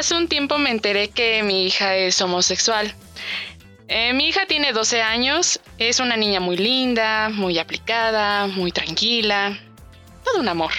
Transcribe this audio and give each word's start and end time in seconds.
hace 0.00 0.14
un 0.14 0.28
tiempo 0.28 0.56
me 0.56 0.70
enteré 0.70 1.10
que 1.10 1.42
mi 1.42 1.66
hija 1.66 1.94
es 1.94 2.22
homosexual. 2.22 2.94
Eh, 3.86 4.14
mi 4.14 4.28
hija 4.28 4.46
tiene 4.46 4.72
12 4.72 5.02
años, 5.02 5.60
es 5.76 6.00
una 6.00 6.16
niña 6.16 6.40
muy 6.40 6.56
linda, 6.56 7.28
muy 7.28 7.58
aplicada, 7.58 8.46
muy 8.46 8.72
tranquila, 8.72 9.58
todo 10.24 10.40
un 10.40 10.48
amor. 10.48 10.70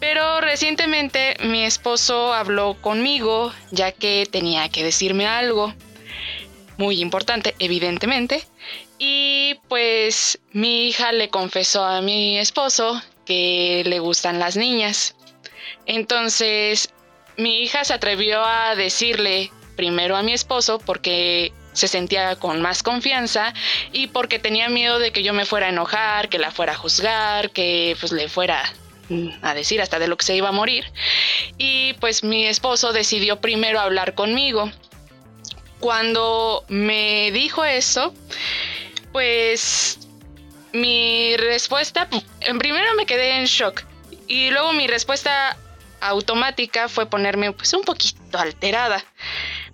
Pero 0.00 0.40
recientemente 0.40 1.36
mi 1.42 1.64
esposo 1.64 2.32
habló 2.32 2.78
conmigo 2.80 3.52
ya 3.72 3.92
que 3.92 4.26
tenía 4.30 4.70
que 4.70 4.84
decirme 4.84 5.26
algo 5.26 5.74
muy 6.78 7.02
importante, 7.02 7.54
evidentemente. 7.58 8.42
Y 8.98 9.56
pues 9.68 10.38
mi 10.52 10.88
hija 10.88 11.12
le 11.12 11.28
confesó 11.28 11.84
a 11.84 12.00
mi 12.00 12.38
esposo 12.38 13.02
que 13.26 13.82
le 13.84 13.98
gustan 13.98 14.38
las 14.38 14.56
niñas. 14.56 15.14
Entonces 15.84 16.90
mi 17.38 17.62
hija 17.62 17.84
se 17.84 17.94
atrevió 17.94 18.44
a 18.44 18.74
decirle 18.74 19.50
primero 19.76 20.16
a 20.16 20.22
mi 20.22 20.34
esposo 20.34 20.80
porque 20.80 21.52
se 21.72 21.86
sentía 21.86 22.34
con 22.36 22.60
más 22.60 22.82
confianza 22.82 23.54
y 23.92 24.08
porque 24.08 24.40
tenía 24.40 24.68
miedo 24.68 24.98
de 24.98 25.12
que 25.12 25.22
yo 25.22 25.32
me 25.32 25.46
fuera 25.46 25.66
a 25.66 25.70
enojar, 25.70 26.28
que 26.28 26.38
la 26.38 26.50
fuera 26.50 26.72
a 26.72 26.76
juzgar, 26.76 27.50
que 27.50 27.96
pues 28.00 28.10
le 28.10 28.28
fuera 28.28 28.62
a 29.40 29.54
decir 29.54 29.80
hasta 29.80 30.00
de 30.00 30.08
lo 30.08 30.16
que 30.16 30.26
se 30.26 30.34
iba 30.34 30.48
a 30.48 30.52
morir. 30.52 30.84
Y 31.56 31.92
pues 31.94 32.24
mi 32.24 32.44
esposo 32.44 32.92
decidió 32.92 33.40
primero 33.40 33.78
hablar 33.78 34.14
conmigo. 34.14 34.70
Cuando 35.78 36.64
me 36.66 37.30
dijo 37.30 37.64
eso, 37.64 38.12
pues 39.12 40.00
mi 40.72 41.36
respuesta, 41.36 42.08
primero 42.58 42.94
me 42.96 43.06
quedé 43.06 43.38
en 43.38 43.44
shock 43.44 43.84
y 44.26 44.50
luego 44.50 44.72
mi 44.72 44.88
respuesta 44.88 45.56
automática 46.00 46.88
fue 46.88 47.06
ponerme 47.06 47.52
pues 47.52 47.72
un 47.74 47.82
poquito 47.82 48.38
alterada 48.38 49.04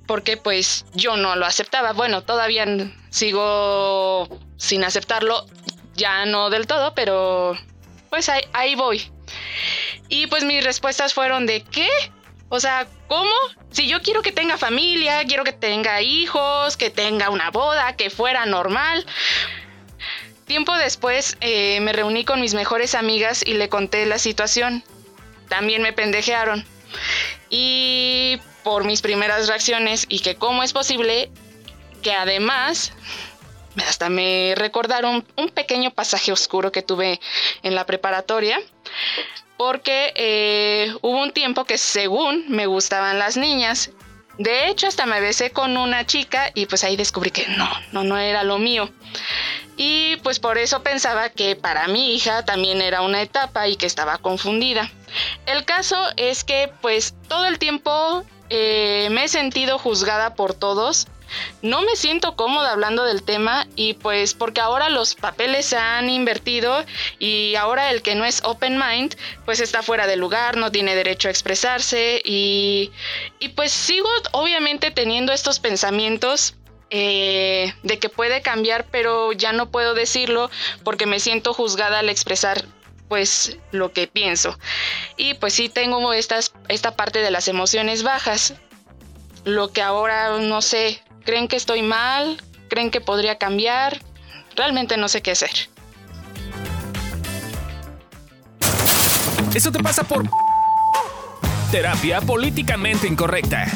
porque 0.06 0.36
pues 0.36 0.84
yo 0.94 1.16
no 1.16 1.36
lo 1.36 1.46
aceptaba. 1.46 1.92
Bueno, 1.92 2.22
todavía 2.22 2.66
sigo 3.10 4.28
sin 4.56 4.84
aceptarlo, 4.84 5.46
ya 5.94 6.26
no 6.26 6.50
del 6.50 6.66
todo, 6.66 6.94
pero 6.94 7.56
pues 8.10 8.28
ahí, 8.28 8.42
ahí 8.52 8.74
voy. 8.74 9.10
Y 10.08 10.26
pues 10.26 10.44
mis 10.44 10.64
respuestas 10.64 11.14
fueron 11.14 11.46
de 11.46 11.62
¿qué? 11.62 11.88
O 12.48 12.60
sea, 12.60 12.86
¿cómo? 13.08 13.34
Si 13.70 13.88
yo 13.88 14.02
quiero 14.02 14.22
que 14.22 14.32
tenga 14.32 14.58
familia, 14.58 15.24
quiero 15.24 15.44
que 15.44 15.52
tenga 15.52 16.02
hijos, 16.02 16.76
que 16.76 16.90
tenga 16.90 17.30
una 17.30 17.50
boda, 17.50 17.96
que 17.96 18.10
fuera 18.10 18.46
normal. 18.46 19.04
Tiempo 20.46 20.74
después 20.74 21.36
eh, 21.40 21.80
me 21.80 21.92
reuní 21.92 22.24
con 22.24 22.40
mis 22.40 22.54
mejores 22.54 22.94
amigas 22.94 23.42
y 23.44 23.54
le 23.54 23.70
conté 23.70 24.04
la 24.04 24.18
situación. 24.18 24.84
También 25.48 25.82
me 25.82 25.92
pendejearon. 25.92 26.64
Y 27.50 28.38
por 28.62 28.84
mis 28.84 29.02
primeras 29.02 29.46
reacciones 29.46 30.06
y 30.08 30.20
que 30.20 30.36
cómo 30.36 30.62
es 30.62 30.72
posible 30.72 31.30
que 32.02 32.12
además 32.12 32.92
hasta 33.86 34.08
me 34.08 34.54
recordaron 34.56 35.26
un 35.36 35.48
pequeño 35.48 35.90
pasaje 35.90 36.32
oscuro 36.32 36.72
que 36.72 36.82
tuve 36.82 37.20
en 37.62 37.74
la 37.74 37.84
preparatoria 37.86 38.60
porque 39.56 40.12
eh, 40.16 40.94
hubo 41.02 41.22
un 41.22 41.32
tiempo 41.32 41.64
que 41.64 41.78
según 41.78 42.44
me 42.48 42.66
gustaban 42.66 43.18
las 43.18 43.36
niñas. 43.36 43.90
De 44.38 44.68
hecho, 44.68 44.88
hasta 44.88 45.06
me 45.06 45.20
besé 45.20 45.50
con 45.50 45.76
una 45.76 46.06
chica 46.06 46.50
y 46.54 46.66
pues 46.66 46.82
ahí 46.82 46.96
descubrí 46.96 47.30
que 47.30 47.46
no, 47.48 47.70
no, 47.92 48.02
no 48.02 48.18
era 48.18 48.42
lo 48.42 48.58
mío. 48.58 48.90
Y 49.76 50.16
pues 50.24 50.40
por 50.40 50.58
eso 50.58 50.82
pensaba 50.82 51.28
que 51.28 51.54
para 51.54 51.86
mi 51.86 52.14
hija 52.14 52.44
también 52.44 52.82
era 52.82 53.02
una 53.02 53.22
etapa 53.22 53.68
y 53.68 53.76
que 53.76 53.86
estaba 53.86 54.18
confundida. 54.18 54.90
El 55.46 55.64
caso 55.64 55.96
es 56.16 56.44
que 56.44 56.70
pues 56.80 57.14
todo 57.28 57.46
el 57.46 57.58
tiempo 57.58 58.24
eh, 58.50 59.08
me 59.10 59.24
he 59.24 59.28
sentido 59.28 59.78
juzgada 59.78 60.34
por 60.34 60.54
todos. 60.54 61.06
No 61.62 61.82
me 61.82 61.96
siento 61.96 62.36
cómoda 62.36 62.72
hablando 62.72 63.04
del 63.04 63.22
tema 63.22 63.66
y 63.74 63.94
pues 63.94 64.34
porque 64.34 64.60
ahora 64.60 64.90
los 64.90 65.14
papeles 65.14 65.66
se 65.66 65.76
han 65.76 66.10
invertido 66.10 66.84
y 67.18 67.54
ahora 67.56 67.90
el 67.90 68.02
que 68.02 68.14
no 68.14 68.24
es 68.24 68.42
open 68.44 68.78
mind 68.78 69.16
pues 69.44 69.60
está 69.60 69.82
fuera 69.82 70.06
de 70.06 70.16
lugar, 70.16 70.56
no 70.56 70.70
tiene 70.70 70.94
derecho 70.94 71.28
a 71.28 71.30
expresarse 71.30 72.20
y, 72.24 72.92
y 73.38 73.48
pues 73.50 73.72
sigo 73.72 74.08
obviamente 74.32 74.90
teniendo 74.90 75.32
estos 75.32 75.58
pensamientos 75.58 76.54
eh, 76.90 77.74
de 77.82 77.98
que 77.98 78.10
puede 78.10 78.42
cambiar 78.42 78.86
pero 78.90 79.32
ya 79.32 79.52
no 79.52 79.70
puedo 79.70 79.94
decirlo 79.94 80.50
porque 80.84 81.06
me 81.06 81.18
siento 81.18 81.54
juzgada 81.54 82.00
al 82.00 82.10
expresar 82.10 82.64
pues 83.08 83.58
lo 83.70 83.92
que 83.92 84.06
pienso 84.06 84.58
y 85.16 85.34
pues 85.34 85.54
sí 85.54 85.68
tengo 85.68 86.12
estas, 86.12 86.52
esta 86.68 86.96
parte 86.96 87.20
de 87.20 87.30
las 87.30 87.48
emociones 87.48 88.02
bajas 88.02 88.54
lo 89.44 89.72
que 89.72 89.82
ahora 89.82 90.38
no 90.38 90.62
sé 90.62 91.02
¿Creen 91.24 91.48
que 91.48 91.56
estoy 91.56 91.82
mal? 91.82 92.40
¿Creen 92.68 92.90
que 92.90 93.00
podría 93.00 93.38
cambiar? 93.38 93.98
Realmente 94.56 94.96
no 94.98 95.08
sé 95.08 95.22
qué 95.22 95.30
hacer. 95.30 95.50
Eso 99.54 99.72
te 99.72 99.82
pasa 99.82 100.04
por 100.04 100.28
terapia 101.70 102.20
políticamente 102.20 103.06
incorrecta. 103.06 103.66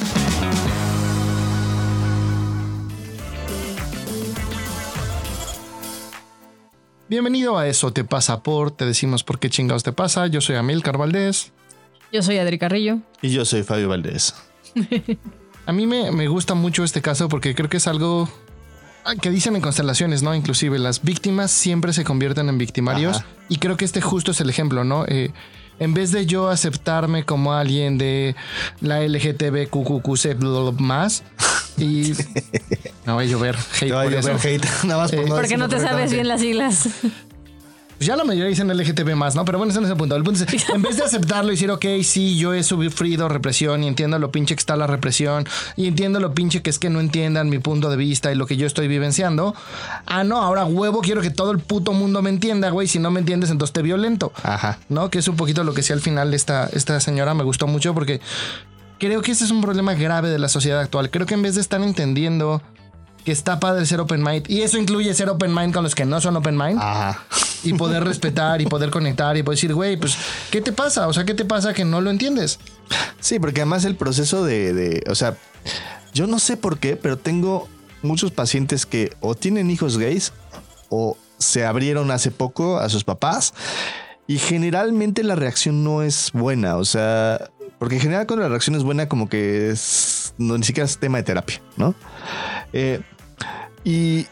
Bienvenido 7.11 7.57
a 7.57 7.67
Eso 7.67 7.91
Te 7.91 8.05
Pasa 8.05 8.43
por, 8.43 8.71
te 8.71 8.85
decimos 8.85 9.25
por 9.25 9.39
qué 9.39 9.49
chingados 9.49 9.83
te 9.83 9.93
pasa. 9.93 10.27
Yo 10.27 10.43
soy 10.43 10.57
Amil 10.57 10.83
Carvaldés. 10.83 11.53
Yo 12.13 12.23
soy 12.23 12.37
Adri 12.37 12.59
Carrillo. 12.59 12.99
Y 13.23 13.31
yo 13.31 13.47
soy 13.47 13.63
Fabio 13.63 13.89
Valdés. 13.89 14.35
A 15.67 15.73
mí 15.73 15.87
me, 15.87 16.29
gusta 16.29 16.53
mucho 16.53 16.85
este 16.85 17.01
caso 17.01 17.31
porque 17.31 17.55
creo 17.55 17.71
que 17.71 17.79
es 17.79 17.87
algo 17.87 18.29
ah, 19.07 19.15
que 19.17 19.31
dicen 19.31 19.57
en 19.57 19.63
constelaciones, 19.63 20.23
¿no? 20.23 20.35
Inclusive 20.35 20.79
las 20.79 21.03
víctimas 21.03 21.51
siempre 21.51 21.95
se 21.95 22.05
convierten 22.05 22.51
en 22.51 22.59
victimarios 22.59 23.23
y 23.49 23.57
creo 23.57 23.79
que 23.79 23.87
este 23.87 24.03
justo 24.03 24.33
es 24.33 24.41
el 24.43 24.51
ejemplo, 24.51 24.85
¿no? 24.85 25.07
Eh, 25.07 25.33
en 25.79 25.95
vez 25.95 26.13
de 26.13 26.27
yo 26.27 26.49
aceptarme 26.49 27.25
como 27.25 27.55
alguien 27.55 27.99
de 27.99 28.35
la 28.81 29.01
LGTBQQC 29.01 30.37
más 30.79 31.23
y 31.77 32.13
no 33.07 33.17
va 33.17 33.23
a 33.23 33.25
llover 33.25 33.57
hate, 33.81 33.91
no, 33.91 34.01
hate 34.01 34.67
nada 34.85 35.03
más 35.03 35.11
por 35.13 35.21
eh, 35.21 35.29
no 35.29 35.35
porque 35.37 35.57
no 35.57 35.69
te 35.69 35.81
sabes 35.81 36.13
bien 36.13 36.29
las 36.29 36.41
siglas 36.41 36.89
pues 37.99 38.07
ya 38.07 38.15
la 38.15 38.23
mayoría 38.23 38.49
dicen 38.49 38.69
LGTB 38.69 39.17
más, 39.17 39.35
¿no? 39.35 39.45
Pero 39.45 39.59
bueno, 39.59 39.73
ese 39.73 39.81
no 39.81 39.87
es 39.87 39.91
el 39.91 39.99
punto. 39.99 40.15
El 40.15 40.23
punto 40.23 40.45
es, 40.45 40.69
en 40.75 40.83
vez 40.83 40.97
de 40.97 41.03
aceptarlo 41.03 41.51
y 41.51 41.57
decir, 41.57 41.71
ok, 41.71 41.85
sí, 42.05 42.39
yo 42.39 42.55
he 42.55 42.63
sufrido 42.63 43.29
represión 43.29 43.83
y 43.83 43.89
entiendo 43.89 44.21
lo 44.21 44.31
pinche 44.31 44.55
que 44.55 44.61
está 44.61 44.77
la 44.77 44.87
represión 44.87 45.47
y 45.77 45.89
entiendo 45.89 46.21
lo 46.21 46.33
pinche 46.33 46.63
que 46.63 46.71
es 46.71 46.79
que 46.79 46.91
no 46.91 47.01
entiendan 47.01 47.51
mi 47.51 47.59
punto 47.59 47.91
de 47.91 47.97
vista 47.97 48.31
y 48.31 48.37
lo 48.37 48.47
que 48.47 48.57
yo 48.57 48.69
estoy 48.69 48.87
vivenciando. 48.87 49.53
Ah, 50.07 50.23
no, 50.23 50.41
ahora 50.41 50.65
huevo, 50.65 51.01
quiero 51.01 51.21
que 51.23 51.31
todo 51.31 51.51
el 51.51 51.59
puto 51.59 51.93
mundo 51.93 52.23
me 52.23 52.31
entienda, 52.31 52.71
güey. 52.71 52.87
Si 52.87 53.01
no 53.01 53.11
me 53.11 53.19
entiendes, 53.19 53.51
entonces 53.51 53.73
te 53.73 53.83
violento. 53.83 54.33
Ajá. 54.45 54.79
¿No? 54.89 55.11
Que 55.11 55.19
es 55.19 55.27
un 55.27 55.37
poquito 55.37 55.65
lo 55.65 55.73
que 55.73 55.79
decía 55.81 55.97
al 55.97 56.03
final 56.03 56.33
esta, 56.35 56.69
esta 56.73 57.01
señora. 57.01 57.35
Me 57.35 57.43
gustó 57.43 57.67
mucho 57.67 57.95
porque 57.95 58.21
creo 58.99 59.23
que 59.23 59.33
ese 59.33 59.45
es 59.45 59.51
un 59.51 59.61
problema 59.61 59.95
grave 59.95 60.29
de 60.29 60.39
la 60.39 60.49
sociedad 60.49 60.81
actual. 60.81 61.11
Creo 61.11 61.27
que 61.27 61.35
en 61.35 61.43
vez 61.43 61.57
de 61.57 61.61
estar 61.61 61.83
entendiendo 61.83 62.63
que 63.29 63.33
está 63.33 63.61
padre 63.61 63.85
ser 63.85 64.01
open 64.01 64.23
mind. 64.23 64.49
Y 64.49 64.63
eso 64.63 64.79
incluye 64.79 65.13
ser 65.13 65.29
open 65.29 65.55
mind 65.55 65.75
con 65.75 65.85
los 65.85 65.95
que 65.95 66.07
no 66.07 66.19
son 66.19 66.35
open 66.37 66.57
mind. 66.57 66.79
Ajá. 66.81 67.25
Y 67.63 67.75
poder 67.75 68.03
respetar 68.03 68.63
y 68.63 68.65
poder 68.65 68.89
conectar 68.89 69.37
y 69.37 69.43
poder 69.43 69.59
decir, 69.59 69.75
güey, 69.75 69.99
pues, 69.99 70.17
¿qué 70.51 70.63
te 70.63 70.73
pasa? 70.73 71.07
O 71.07 71.13
sea, 71.13 71.27
¿qué 71.27 71.35
te 71.35 71.45
pasa 71.45 71.75
que 71.75 71.85
no 71.85 72.01
lo 72.01 72.09
entiendes? 72.09 72.59
Sí, 73.21 73.39
porque 73.39 73.61
además 73.61 73.85
el 73.85 73.97
proceso 73.97 74.47
de, 74.47 74.73
de 74.73 75.03
o 75.11 75.15
sea, 75.15 75.37
yo 76.15 76.27
no 76.27 76.39
sé 76.39 76.57
por 76.57 76.79
qué, 76.79 76.97
pero 76.97 77.19
tengo 77.19 77.69
muchos 78.01 78.31
pacientes 78.31 78.87
que 78.87 79.13
o 79.21 79.35
tienen 79.35 79.71
hijos 79.71 79.99
gays 79.99 80.33
o 80.89 81.19
se 81.37 81.67
abrieron 81.67 82.11
hace 82.11 82.31
poco 82.31 82.79
a 82.79 82.89
sus 82.89 83.05
papás 83.05 83.53
y 84.27 84.39
generalmente 84.39 85.23
la 85.23 85.35
reacción 85.35 85.85
no 85.85 86.03
es 86.03 86.31
buena, 86.33 86.77
o 86.79 86.87
sea, 86.87 87.51
porque 87.79 87.97
en 87.97 88.01
general 88.01 88.27
cuando 88.27 88.45
la 88.45 88.49
reacción 88.49 88.75
es 88.75 88.85
buena 88.85 89.07
como 89.07 89.29
que 89.29 89.69
es, 89.69 90.33
no, 90.39 90.57
ni 90.57 90.65
siquiera 90.65 90.87
es 90.87 90.97
tema 90.97 91.19
de 91.19 91.25
terapia, 91.25 91.61
¿no? 91.77 91.95
Eh, 92.73 93.03
y 93.89 94.27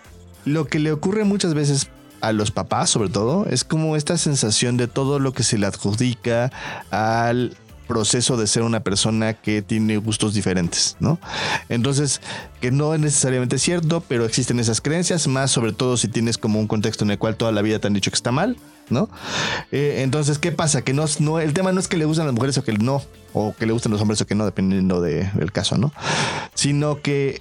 lo 0.45 0.67
que 0.67 0.79
le 0.79 0.93
ocurre 0.93 1.25
muchas 1.25 1.55
veces 1.55 1.89
a 2.21 2.33
los 2.33 2.51
papás, 2.51 2.91
sobre 2.91 3.09
todo, 3.09 3.47
es 3.47 3.65
como 3.65 3.97
esta 3.97 4.19
sensación 4.19 4.77
de 4.77 4.87
todo 4.87 5.19
lo 5.19 5.33
que 5.33 5.45
se 5.45 5.57
le 5.57 5.67
adjudica 5.67 6.53
al 6.91 7.57
proceso 7.89 8.37
de 8.37 8.49
ser 8.49 8.65
una 8.65 8.81
persona 8.81 9.33
que 9.33 9.63
tiene 9.63 9.97
gustos 9.97 10.35
diferentes, 10.35 10.99
¿no? 11.01 11.19
Entonces, 11.71 12.21
que 12.61 12.71
no 12.71 12.93
es 12.93 13.01
necesariamente 13.01 13.59
cierto, 13.59 14.03
pero 14.07 14.27
existen 14.27 14.61
esas 14.61 14.83
creencias, 14.83 15.27
más 15.27 15.53
sobre 15.53 15.73
todo 15.73 15.97
si 15.97 16.09
tienes 16.09 16.37
como 16.37 16.61
un 16.61 16.67
contexto 16.67 17.05
en 17.05 17.13
el 17.13 17.19
cual 17.19 17.37
toda 17.37 17.51
la 17.51 17.63
vida 17.63 17.79
te 17.79 17.87
han 17.87 17.95
dicho 17.95 18.11
que 18.11 18.17
está 18.17 18.33
mal, 18.33 18.59
¿no? 18.91 19.09
Eh, 19.73 20.03
entonces, 20.03 20.39
¿qué 20.39 20.53
pasa? 20.53 20.83
Que 20.83 20.93
no, 20.93 21.07
no, 21.21 21.41
el 21.41 21.55
tema 21.55 21.73
no 21.73 21.81
es 21.81 21.89
que 21.89 21.97
le 21.97 22.05
gustan 22.05 22.27
las 22.27 22.35
mujeres 22.35 22.59
o 22.59 22.63
que 22.63 22.75
no, 22.75 23.01
o 23.33 23.55
que 23.59 23.65
le 23.65 23.73
gustan 23.73 23.91
los 23.91 24.03
hombres 24.03 24.21
o 24.21 24.27
que 24.27 24.35
no, 24.35 24.45
dependiendo 24.45 25.01
del 25.01 25.51
caso, 25.51 25.79
¿no? 25.79 25.95
Sino 26.53 27.01
que 27.01 27.41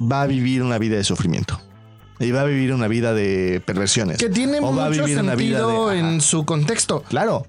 va 0.00 0.22
a 0.22 0.26
vivir 0.26 0.62
una 0.62 0.78
vida 0.78 0.96
de 0.96 1.04
sufrimiento. 1.04 1.60
Y 2.18 2.32
va 2.32 2.42
a 2.42 2.44
vivir 2.44 2.74
una 2.74 2.86
vida 2.86 3.14
de 3.14 3.62
perversiones. 3.64 4.18
Que 4.18 4.28
tiene 4.28 4.60
mucho 4.60 5.06
sentido 5.06 5.90
en 5.92 6.20
su 6.20 6.44
contexto. 6.44 7.02
Claro. 7.08 7.46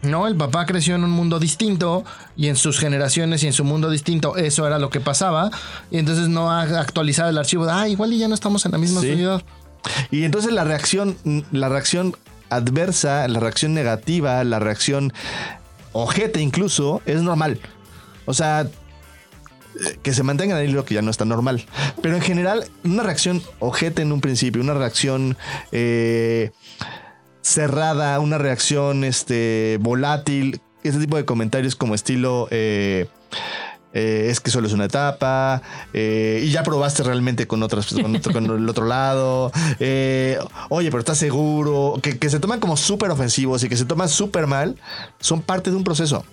No, 0.00 0.26
el 0.26 0.36
papá 0.36 0.66
creció 0.66 0.94
en 0.94 1.04
un 1.04 1.10
mundo 1.10 1.38
distinto 1.38 2.04
y 2.36 2.48
en 2.48 2.56
sus 2.56 2.78
generaciones 2.78 3.42
y 3.42 3.46
en 3.46 3.52
su 3.54 3.64
mundo 3.64 3.90
distinto 3.90 4.36
eso 4.36 4.66
era 4.66 4.78
lo 4.78 4.90
que 4.90 5.00
pasaba. 5.00 5.50
Y 5.90 5.98
entonces 5.98 6.28
no 6.28 6.50
ha 6.50 6.62
actualizado 6.62 7.30
el 7.30 7.38
archivo 7.38 7.66
de, 7.66 7.72
ah, 7.72 7.88
igual 7.88 8.12
y 8.12 8.18
ya 8.18 8.28
no 8.28 8.34
estamos 8.34 8.64
en 8.66 8.72
la 8.72 8.78
misma 8.78 9.00
Sí. 9.00 9.08
sociedad. 9.08 9.42
Y 10.10 10.24
entonces 10.24 10.52
la 10.52 10.64
reacción, 10.64 11.16
la 11.52 11.68
reacción 11.68 12.14
adversa, 12.50 13.26
la 13.28 13.40
reacción 13.40 13.74
negativa, 13.74 14.42
la 14.44 14.58
reacción 14.58 15.12
ojete 15.92 16.40
incluso, 16.40 17.02
es 17.06 17.22
normal. 17.22 17.58
O 18.26 18.34
sea, 18.34 18.66
que 20.02 20.12
se 20.14 20.22
mantengan 20.22 20.58
ahí 20.58 20.68
lo 20.68 20.84
que 20.84 20.94
ya 20.94 21.02
no 21.02 21.10
está 21.10 21.24
normal. 21.24 21.64
Pero 22.02 22.16
en 22.16 22.22
general, 22.22 22.64
una 22.84 23.02
reacción 23.02 23.42
ojete 23.58 24.02
en 24.02 24.12
un 24.12 24.20
principio, 24.20 24.62
una 24.62 24.74
reacción 24.74 25.36
eh, 25.72 26.50
cerrada, 27.42 28.18
una 28.20 28.38
reacción 28.38 29.04
este, 29.04 29.78
volátil, 29.80 30.60
ese 30.82 30.98
tipo 30.98 31.16
de 31.16 31.24
comentarios 31.24 31.76
como 31.76 31.94
estilo... 31.94 32.48
eh, 32.50 33.06
eh, 33.96 34.26
es 34.28 34.40
que 34.40 34.50
solo 34.50 34.66
es 34.66 34.72
una 34.72 34.86
etapa 34.86 35.62
y 35.92 36.50
ya 36.50 36.64
probaste 36.64 37.04
realmente 37.04 37.46
con 37.46 37.62
otras 37.62 37.94
con, 37.94 38.16
otro- 38.16 38.56
el 38.56 38.68
otro 38.68 38.86
lado 38.86 39.52
oye 40.68 40.90
pero 40.90 40.98
estás 40.98 41.16
seguro 41.16 42.00
que, 42.02 42.18
que 42.18 42.28
se 42.28 42.40
toman 42.40 42.58
como 42.58 42.76
súper 42.76 43.12
ofensivos 43.12 43.62
y 43.62 43.68
que 43.68 43.76
se 43.76 43.84
toman 43.84 44.08
súper 44.08 44.48
mal 44.48 44.74
son 45.20 45.42
parte 45.42 45.70
de 45.70 45.76
un 45.76 45.84
proceso 45.84 46.24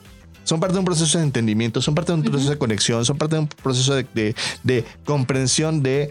son 0.43 0.59
parte 0.59 0.73
de 0.73 0.79
un 0.79 0.85
proceso 0.85 1.17
de 1.17 1.23
entendimiento 1.23 1.81
son 1.81 1.95
parte 1.95 2.11
de 2.11 2.17
un 2.19 2.23
proceso 2.23 2.49
de 2.49 2.57
conexión 2.57 3.05
son 3.05 3.17
parte 3.17 3.35
de 3.35 3.41
un 3.41 3.47
proceso 3.47 3.93
de, 3.95 4.05
de- 4.13 4.35
de 4.63 4.85
comprensión 5.05 5.83
de 5.83 6.09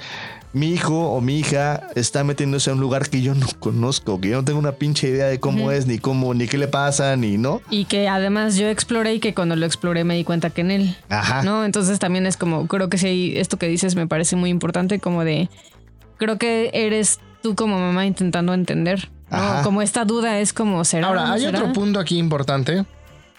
mi 0.53 0.69
hijo 0.73 1.13
o 1.13 1.21
mi 1.21 1.39
hija 1.39 1.89
está 1.95 2.25
metiéndose 2.25 2.71
a 2.71 2.73
un 2.73 2.81
lugar 2.81 3.09
que 3.09 3.23
yo 3.23 3.35
no 3.37 3.47
conozco 3.61 4.21
que 4.21 4.31
yo 4.31 4.37
no 4.37 4.45
tengo 4.45 4.59
una 4.59 4.73
pinche 4.73 5.09
idea 5.09 5.27
de 5.27 5.39
cómo 5.39 5.71
es 5.71 5.87
ni 5.87 5.99
cómo 5.99 6.35
ni 6.35 6.49
qué 6.49 6.59
le 6.59 6.67
pasa 6.69 7.15
ni 7.17 7.39
no 7.39 7.61
Y 7.71 7.85
que 7.85 8.09
además 8.09 8.57
yo 8.57 8.69
exploré 8.69 9.15
y 9.15 9.21
que 9.21 9.33
cuando 9.33 9.55
lo 9.57 9.65
exploré 9.67 10.03
me 10.05 10.17
di 10.17 10.25
cuenta 10.25 10.51
que 10.51 10.63
en 10.63 10.71
él. 10.73 10.97
Ajá. 11.09 11.43
¿No? 11.45 11.65
Entonces 11.65 11.99
también 12.01 12.27
es 12.27 12.37
como, 12.37 12.67
creo 12.67 12.89
que 12.89 12.99
sí, 12.99 13.35
esto 13.37 13.59
que 13.59 13.69
dices 13.69 13.95
me 13.95 14.09
parece 14.09 14.35
muy 14.35 14.51
importante, 14.51 14.99
como 14.99 15.23
de, 15.25 15.49
creo 16.17 16.37
que 16.37 16.71
eres 16.75 17.21
tú 17.43 17.55
como 17.55 17.79
mamá 17.79 18.05
intentando 18.07 18.53
entender. 18.53 19.09
¿no? 19.31 19.63
Como 19.63 19.81
esta 19.83 20.05
duda 20.05 20.41
es 20.41 20.53
como, 20.53 20.85
¿será? 20.85 21.07
Ahora, 21.07 21.27
no 21.29 21.33
hay 21.35 21.43
será? 21.43 21.61
otro 21.61 21.73
punto 21.73 22.01
aquí 22.01 22.19
importante 22.19 22.85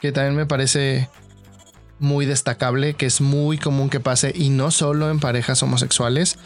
que 0.02 0.12
también 0.12 0.36
me 0.36 0.46
parece 0.46 1.08
muy 2.00 2.26
destacable, 2.26 2.96
que 2.96 3.06
es 3.06 3.22
muy 3.22 3.60
común 3.60 3.90
que 3.90 4.00
pase 4.00 4.34
y 4.36 4.50
no 4.50 4.72
solo 4.72 5.12
en 5.12 5.20
parejas 5.20 5.62
homosexuales, 5.62 6.38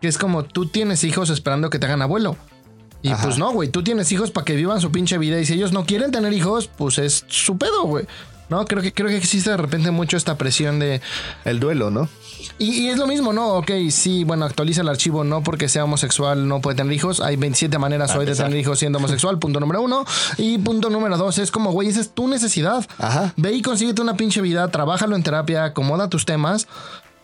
que 0.00 0.08
es 0.08 0.16
como 0.16 0.44
tú 0.44 0.66
tienes 0.66 1.04
hijos 1.04 1.28
esperando 1.30 1.68
que 1.68 1.78
te 1.78 1.86
hagan 1.86 2.02
abuelo. 2.02 2.36
Y 3.02 3.10
Ajá. 3.10 3.22
pues 3.22 3.38
no, 3.38 3.52
güey, 3.52 3.68
tú 3.68 3.84
tienes 3.84 4.10
hijos 4.10 4.30
para 4.30 4.46
que 4.46 4.56
vivan 4.56 4.80
su 4.80 4.90
pinche 4.90 5.18
vida 5.18 5.38
y 5.38 5.44
si 5.44 5.52
ellos 5.52 5.72
no 5.72 5.84
quieren 5.84 6.10
tener 6.10 6.32
hijos, 6.32 6.68
pues 6.68 6.98
es 6.98 7.24
su 7.28 7.58
pedo, 7.58 7.84
güey. 7.84 8.06
No, 8.48 8.64
creo 8.64 8.82
que, 8.82 8.92
creo 8.92 9.08
que 9.08 9.16
existe 9.16 9.50
de 9.50 9.56
repente 9.56 9.90
mucho 9.90 10.16
esta 10.16 10.36
presión 10.38 10.78
de, 10.78 11.00
el 11.44 11.58
duelo 11.60 11.90
no 11.90 12.08
y, 12.58 12.70
y 12.70 12.88
es 12.88 12.98
lo 12.98 13.06
mismo, 13.06 13.32
¿no? 13.32 13.54
Ok, 13.54 13.70
sí, 13.90 14.24
bueno, 14.24 14.44
actualiza 14.44 14.80
el 14.80 14.88
archivo, 14.88 15.24
no 15.24 15.42
porque 15.42 15.68
sea 15.68 15.84
homosexual 15.84 16.48
no 16.48 16.60
puede 16.60 16.76
tener 16.76 16.92
hijos. 16.92 17.20
Hay 17.20 17.36
27 17.36 17.78
maneras 17.78 18.14
hoy 18.14 18.26
de 18.26 18.34
tener 18.34 18.56
hijos 18.56 18.78
siendo 18.78 18.98
homosexual, 18.98 19.38
punto 19.38 19.60
número 19.60 19.82
uno. 19.82 20.04
Y 20.38 20.58
punto 20.58 20.88
número 20.90 21.16
dos, 21.18 21.38
es 21.38 21.50
como, 21.50 21.72
güey, 21.72 21.88
esa 21.88 22.00
es 22.00 22.10
tu 22.10 22.28
necesidad. 22.28 22.86
Ajá. 22.98 23.34
Ve 23.36 23.52
y 23.52 23.62
consíguete 23.62 24.00
una 24.00 24.16
pinche 24.16 24.40
vida, 24.40 24.68
trabájalo 24.70 25.16
en 25.16 25.22
terapia, 25.22 25.64
acomoda 25.64 26.08
tus 26.08 26.24
temas. 26.24 26.66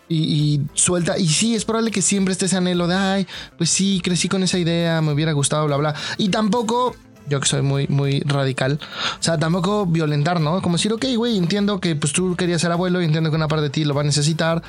Y, 0.09 0.17
y 0.17 0.61
suelta, 0.73 1.17
y 1.17 1.27
sí, 1.27 1.55
es 1.55 1.65
probable 1.65 1.89
que 1.89 2.01
siempre 2.01 2.33
esté 2.33 2.45
ese 2.45 2.57
anhelo 2.57 2.87
de, 2.87 2.95
ay, 2.95 3.27
pues 3.57 3.69
sí, 3.69 4.01
crecí 4.03 4.27
con 4.27 4.43
esa 4.43 4.59
idea, 4.59 5.01
me 5.01 5.13
hubiera 5.13 5.31
gustado, 5.31 5.65
bla, 5.65 5.77
bla. 5.77 5.95
Y 6.17 6.29
tampoco, 6.29 6.95
yo 7.27 7.39
que 7.39 7.47
soy 7.47 7.61
muy, 7.61 7.87
muy 7.87 8.21
radical, 8.21 8.79
o 9.19 9.23
sea, 9.23 9.37
tampoco 9.37 9.85
violentar, 9.85 10.39
¿no? 10.39 10.61
Como 10.61 10.77
decir, 10.77 10.93
ok, 10.93 11.05
güey, 11.15 11.37
entiendo 11.37 11.79
que 11.79 11.95
pues 11.95 12.13
tú 12.13 12.35
querías 12.35 12.61
ser 12.61 12.71
abuelo 12.71 13.01
y 13.01 13.05
entiendo 13.05 13.29
que 13.29 13.35
una 13.35 13.47
parte 13.47 13.63
de 13.63 13.69
ti 13.69 13.85
lo 13.85 13.93
va 13.93 14.01
a 14.01 14.05
necesitar 14.05 14.61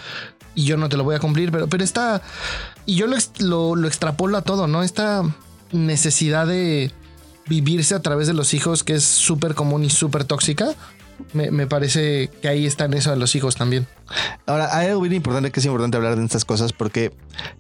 y 0.55 0.65
yo 0.65 0.77
no 0.77 0.89
te 0.89 0.97
lo 0.97 1.05
voy 1.05 1.17
a 1.17 1.19
cumplir, 1.19 1.51
pero, 1.51 1.69
pero 1.69 1.83
está, 1.83 2.23
y 2.87 2.97
yo 2.97 3.07
lo, 3.07 3.17
lo, 3.39 3.77
lo 3.77 3.89
extrapolo 3.89 4.37
a 4.37 4.43
todo, 4.43 4.67
¿no? 4.67 4.83
Esta 4.83 5.23
necesidad 5.73 6.47
de 6.47 6.93
vivirse 7.47 7.95
a 7.95 8.01
través 8.01 8.27
de 8.27 8.35
los 8.35 8.55
hijos, 8.55 8.85
que 8.85 8.95
es 8.95 9.05
súper 9.05 9.55
común 9.55 9.85
y 9.85 9.91
súper 9.91 10.25
tóxica, 10.25 10.75
me, 11.33 11.51
me 11.51 11.67
parece 11.67 12.31
que 12.43 12.49
ahí 12.49 12.67
está 12.67 12.87
en 12.87 12.95
eso 12.95 13.11
de 13.11 13.17
los 13.17 13.35
hijos 13.35 13.57
también. 13.57 13.87
Ahora, 14.47 14.77
hay 14.77 14.89
algo 14.89 15.01
bien 15.01 15.15
importante 15.15 15.51
que 15.51 15.61
es 15.61 15.67
importante 15.67 15.97
hablar 15.97 16.17
de 16.17 16.25
estas 16.25 16.45
cosas 16.45 16.73
porque 16.73 17.13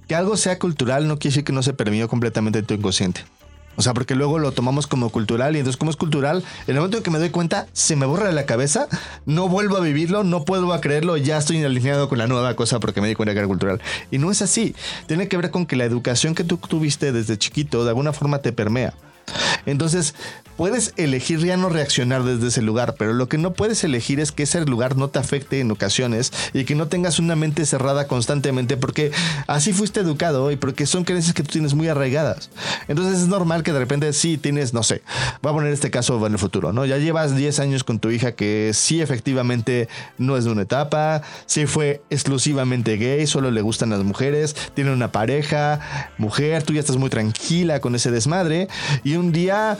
que 0.08 0.14
algo 0.14 0.36
sea 0.36 0.58
cultural 0.58 1.08
no 1.08 1.18
quiere 1.18 1.32
decir 1.32 1.44
que 1.44 1.52
no 1.52 1.62
se 1.62 1.72
permeó 1.72 2.08
completamente 2.08 2.58
en 2.58 2.66
tu 2.66 2.74
inconsciente. 2.74 3.24
O 3.76 3.82
sea, 3.82 3.94
porque 3.94 4.14
luego 4.14 4.38
lo 4.38 4.52
tomamos 4.52 4.86
como 4.86 5.10
cultural 5.10 5.56
y 5.56 5.58
entonces 5.58 5.76
como 5.78 5.90
es 5.90 5.96
cultural, 5.96 6.44
en 6.66 6.74
el 6.74 6.76
momento 6.76 6.98
en 6.98 7.02
que 7.02 7.10
me 7.10 7.18
doy 7.18 7.30
cuenta, 7.30 7.66
se 7.72 7.96
me 7.96 8.06
borra 8.06 8.26
de 8.26 8.32
la 8.32 8.46
cabeza, 8.46 8.88
no 9.26 9.48
vuelvo 9.48 9.76
a 9.76 9.80
vivirlo, 9.80 10.24
no 10.24 10.44
puedo 10.44 10.80
creerlo, 10.80 11.16
ya 11.16 11.38
estoy 11.38 11.62
alineado 11.62 12.08
con 12.08 12.18
la 12.18 12.26
nueva 12.26 12.54
cosa 12.54 12.80
porque 12.80 13.00
me 13.00 13.08
di 13.08 13.14
cuenta 13.14 13.32
que 13.32 13.38
era 13.38 13.48
cultural. 13.48 13.80
Y 14.10 14.18
no 14.18 14.30
es 14.30 14.42
así. 14.42 14.74
Tiene 15.06 15.28
que 15.28 15.36
ver 15.36 15.50
con 15.50 15.66
que 15.66 15.76
la 15.76 15.84
educación 15.84 16.34
que 16.34 16.44
tú 16.44 16.56
tuviste 16.56 17.12
desde 17.12 17.38
chiquito 17.38 17.84
de 17.84 17.90
alguna 17.90 18.12
forma 18.12 18.38
te 18.38 18.52
permea. 18.52 18.94
Entonces, 19.66 20.14
puedes 20.56 20.92
elegir 20.96 21.40
ya 21.40 21.56
no 21.56 21.68
reaccionar 21.68 22.22
desde 22.22 22.48
ese 22.48 22.62
lugar, 22.62 22.94
pero 22.98 23.12
lo 23.12 23.28
que 23.28 23.38
no 23.38 23.54
puedes 23.54 23.82
elegir 23.84 24.20
es 24.20 24.32
que 24.32 24.44
ese 24.44 24.64
lugar 24.64 24.96
no 24.96 25.08
te 25.08 25.18
afecte 25.18 25.60
en 25.60 25.70
ocasiones 25.70 26.32
y 26.52 26.64
que 26.64 26.74
no 26.74 26.88
tengas 26.88 27.18
una 27.18 27.36
mente 27.36 27.66
cerrada 27.66 28.06
constantemente 28.06 28.76
porque 28.76 29.10
así 29.46 29.72
fuiste 29.72 30.00
educado 30.00 30.50
y 30.50 30.56
porque 30.56 30.86
son 30.86 31.04
creencias 31.04 31.34
que 31.34 31.42
tú 31.42 31.50
tienes 31.52 31.74
muy 31.74 31.88
arraigadas. 31.88 32.50
Entonces 32.88 33.22
es 33.22 33.28
normal 33.28 33.62
que 33.62 33.72
de 33.72 33.78
repente 33.78 34.12
sí 34.12 34.38
tienes, 34.38 34.74
no 34.74 34.82
sé, 34.82 35.02
voy 35.42 35.50
a 35.50 35.54
poner 35.54 35.72
este 35.72 35.90
caso 35.90 36.24
en 36.26 36.32
el 36.32 36.38
futuro, 36.38 36.72
¿no? 36.72 36.86
Ya 36.86 36.98
llevas 36.98 37.34
10 37.34 37.58
años 37.60 37.84
con 37.84 37.98
tu 37.98 38.10
hija 38.10 38.32
que 38.32 38.70
sí 38.74 39.00
efectivamente 39.00 39.88
no 40.18 40.36
es 40.36 40.44
de 40.44 40.50
una 40.50 40.62
etapa, 40.62 41.22
sí 41.46 41.66
fue 41.66 42.02
exclusivamente 42.10 42.96
gay, 42.96 43.26
solo 43.26 43.50
le 43.50 43.60
gustan 43.60 43.90
las 43.90 44.04
mujeres, 44.04 44.54
tiene 44.74 44.92
una 44.92 45.10
pareja, 45.10 45.80
mujer, 46.18 46.62
tú 46.62 46.72
ya 46.72 46.80
estás 46.80 46.96
muy 46.96 47.10
tranquila 47.10 47.80
con 47.80 47.94
ese 47.94 48.10
desmadre 48.10 48.68
y 49.02 49.13
un 49.16 49.32
día 49.32 49.78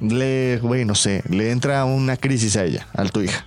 le, 0.00 0.58
güey, 0.62 0.84
no 0.84 0.94
sé, 0.94 1.22
le 1.28 1.50
entra 1.50 1.84
una 1.84 2.16
crisis 2.16 2.56
a 2.56 2.64
ella, 2.64 2.86
a 2.94 3.04
tu 3.04 3.20
hija. 3.20 3.44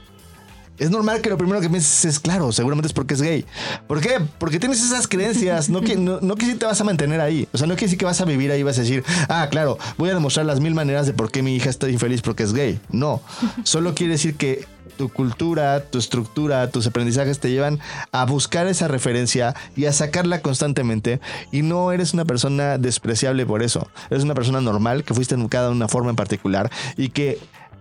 Es 0.78 0.92
normal 0.92 1.22
que 1.22 1.30
lo 1.30 1.38
primero 1.38 1.62
que 1.62 1.70
pienses 1.70 2.04
es, 2.04 2.20
claro, 2.20 2.52
seguramente 2.52 2.88
es 2.88 2.94
porque 2.94 3.14
es 3.14 3.22
gay. 3.22 3.46
¿Por 3.88 4.02
qué? 4.02 4.20
Porque 4.38 4.60
tienes 4.60 4.84
esas 4.84 5.08
creencias. 5.08 5.70
No, 5.70 5.80
que, 5.82 5.96
no, 5.96 6.20
que 6.36 6.46
sí 6.46 6.56
te 6.56 6.66
vas 6.66 6.80
a 6.82 6.84
mantener 6.84 7.22
ahí. 7.22 7.48
O 7.54 7.58
sea, 7.58 7.66
no 7.66 7.76
quiere 7.76 7.88
decir 7.88 7.98
que 7.98 8.06
vas 8.06 8.20
a 8.20 8.26
vivir 8.26 8.52
ahí 8.52 8.60
y 8.60 8.64
vas 8.64 8.78
a 8.78 8.82
decir, 8.82 9.04
ah, 9.30 9.48
claro, 9.50 9.78
voy 9.98 10.10
a 10.10 10.14
demostrar 10.14 10.46
las 10.46 10.60
mil 10.60 10.74
maneras 10.74 11.08
de 11.08 11.14
por 11.14 11.32
qué 11.32 11.42
mi 11.42 11.56
hija 11.56 11.70
está 11.70 11.90
infeliz 11.90 12.22
porque 12.22 12.44
es 12.44 12.54
gay. 12.54 12.80
No. 12.90 13.22
Solo 13.64 13.96
quiere 13.96 14.14
decir 14.14 14.36
que 14.36 14.66
tu 14.98 15.10
cultura, 15.10 15.82
tu 15.84 15.98
estructura, 16.00 16.70
tus 16.72 16.88
aprendizajes 16.88 17.40
te 17.40 17.50
llevan 17.52 17.80
a 18.12 18.26
buscar 18.26 18.68
esa 18.68 18.88
referencia 18.88 19.56
y 19.76 19.86
a 19.86 19.94
sacarla 19.94 20.42
constantemente. 20.42 21.20
Y 21.52 21.62
no 21.62 21.92
eres 21.92 22.14
una 22.14 22.26
persona 22.26 22.78
despreciable 22.78 23.46
por 23.46 23.64
eso. 23.64 23.90
Eres 24.10 24.24
una 24.24 24.34
persona 24.34 24.62
normal 24.62 25.04
que 25.04 25.14
fuiste 25.14 25.36
educada 25.36 25.68
de 25.68 25.74
una 25.74 25.88
forma 25.88 26.10
en 26.10 26.16
particular 26.16 26.72
y 26.98 27.10
que 27.10 27.40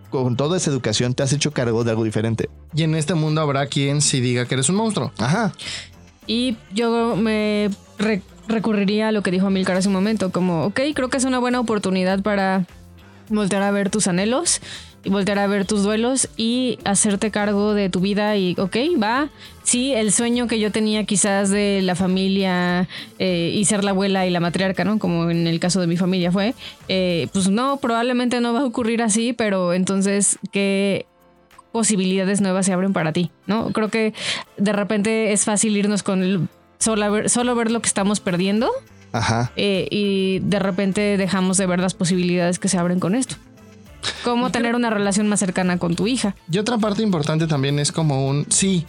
con 0.09 0.37
toda 0.37 0.57
esa 0.57 0.69
educación 0.71 1.13
te 1.13 1.23
has 1.23 1.33
hecho 1.33 1.51
cargo 1.51 1.83
de 1.83 1.91
algo 1.91 2.03
diferente. 2.03 2.49
Y 2.73 2.83
en 2.83 2.95
este 2.95 3.15
mundo 3.15 3.41
habrá 3.41 3.67
quien 3.67 4.01
sí 4.01 4.21
diga 4.21 4.45
que 4.45 4.53
eres 4.55 4.69
un 4.69 4.75
monstruo. 4.75 5.11
Ajá. 5.17 5.51
Y 6.27 6.57
yo 6.73 7.15
me 7.15 7.69
re- 7.97 8.21
recurriría 8.47 9.09
a 9.09 9.11
lo 9.11 9.21
que 9.23 9.31
dijo 9.31 9.47
Amilcar 9.47 9.77
hace 9.77 9.87
un 9.89 9.93
momento, 9.93 10.31
como, 10.31 10.65
ok, 10.65 10.79
creo 10.93 11.09
que 11.09 11.17
es 11.17 11.25
una 11.25 11.39
buena 11.39 11.59
oportunidad 11.59 12.21
para 12.21 12.65
voltear 13.29 13.63
a 13.63 13.71
ver 13.71 13.89
tus 13.89 14.07
anhelos 14.07 14.61
voltear 15.05 15.39
a 15.39 15.47
ver 15.47 15.65
tus 15.65 15.83
duelos 15.83 16.29
y 16.37 16.79
hacerte 16.83 17.31
cargo 17.31 17.73
de 17.73 17.89
tu 17.89 17.99
vida 17.99 18.35
y, 18.37 18.55
ok, 18.57 18.75
va. 19.01 19.29
Sí, 19.63 19.93
el 19.93 20.11
sueño 20.11 20.47
que 20.47 20.59
yo 20.59 20.71
tenía 20.71 21.03
quizás 21.05 21.49
de 21.49 21.81
la 21.81 21.95
familia 21.95 22.87
eh, 23.19 23.51
y 23.53 23.65
ser 23.65 23.83
la 23.83 23.91
abuela 23.91 24.25
y 24.25 24.29
la 24.29 24.39
matriarca, 24.39 24.83
¿no? 24.83 24.99
Como 24.99 25.29
en 25.31 25.47
el 25.47 25.59
caso 25.59 25.81
de 25.81 25.87
mi 25.87 25.97
familia 25.97 26.31
fue, 26.31 26.53
eh, 26.87 27.27
pues 27.33 27.49
no, 27.49 27.77
probablemente 27.77 28.39
no 28.41 28.53
va 28.53 28.61
a 28.61 28.65
ocurrir 28.65 29.01
así, 29.01 29.33
pero 29.33 29.73
entonces, 29.73 30.37
¿qué 30.51 31.05
posibilidades 31.71 32.41
nuevas 32.41 32.65
se 32.65 32.73
abren 32.73 32.93
para 32.93 33.11
ti, 33.11 33.31
¿no? 33.47 33.71
Creo 33.73 33.89
que 33.89 34.13
de 34.57 34.71
repente 34.71 35.33
es 35.33 35.43
fácil 35.45 35.75
irnos 35.75 36.03
con 36.03 36.23
el- 36.23 36.47
solo, 36.79 37.11
ver, 37.11 37.29
solo 37.29 37.55
ver 37.55 37.71
lo 37.71 37.81
que 37.81 37.87
estamos 37.87 38.19
perdiendo 38.19 38.69
Ajá. 39.11 39.51
eh, 39.55 39.87
y 39.91 40.39
de 40.39 40.59
repente 40.59 41.17
dejamos 41.17 41.57
de 41.57 41.65
ver 41.65 41.79
las 41.79 41.93
posibilidades 41.93 42.59
que 42.59 42.69
se 42.69 42.77
abren 42.77 42.99
con 42.99 43.13
esto. 43.15 43.35
Cómo 44.25 44.51
tener 44.51 44.73
una 44.73 44.89
relación 44.89 45.29
más 45.29 45.39
cercana 45.39 45.77
con 45.77 45.95
tu 45.95 46.07
hija. 46.07 46.35
Y 46.51 46.57
otra 46.57 46.79
parte 46.79 47.03
importante 47.03 47.45
también 47.45 47.77
es 47.77 47.91
como 47.91 48.27
un 48.27 48.47
sí. 48.49 48.87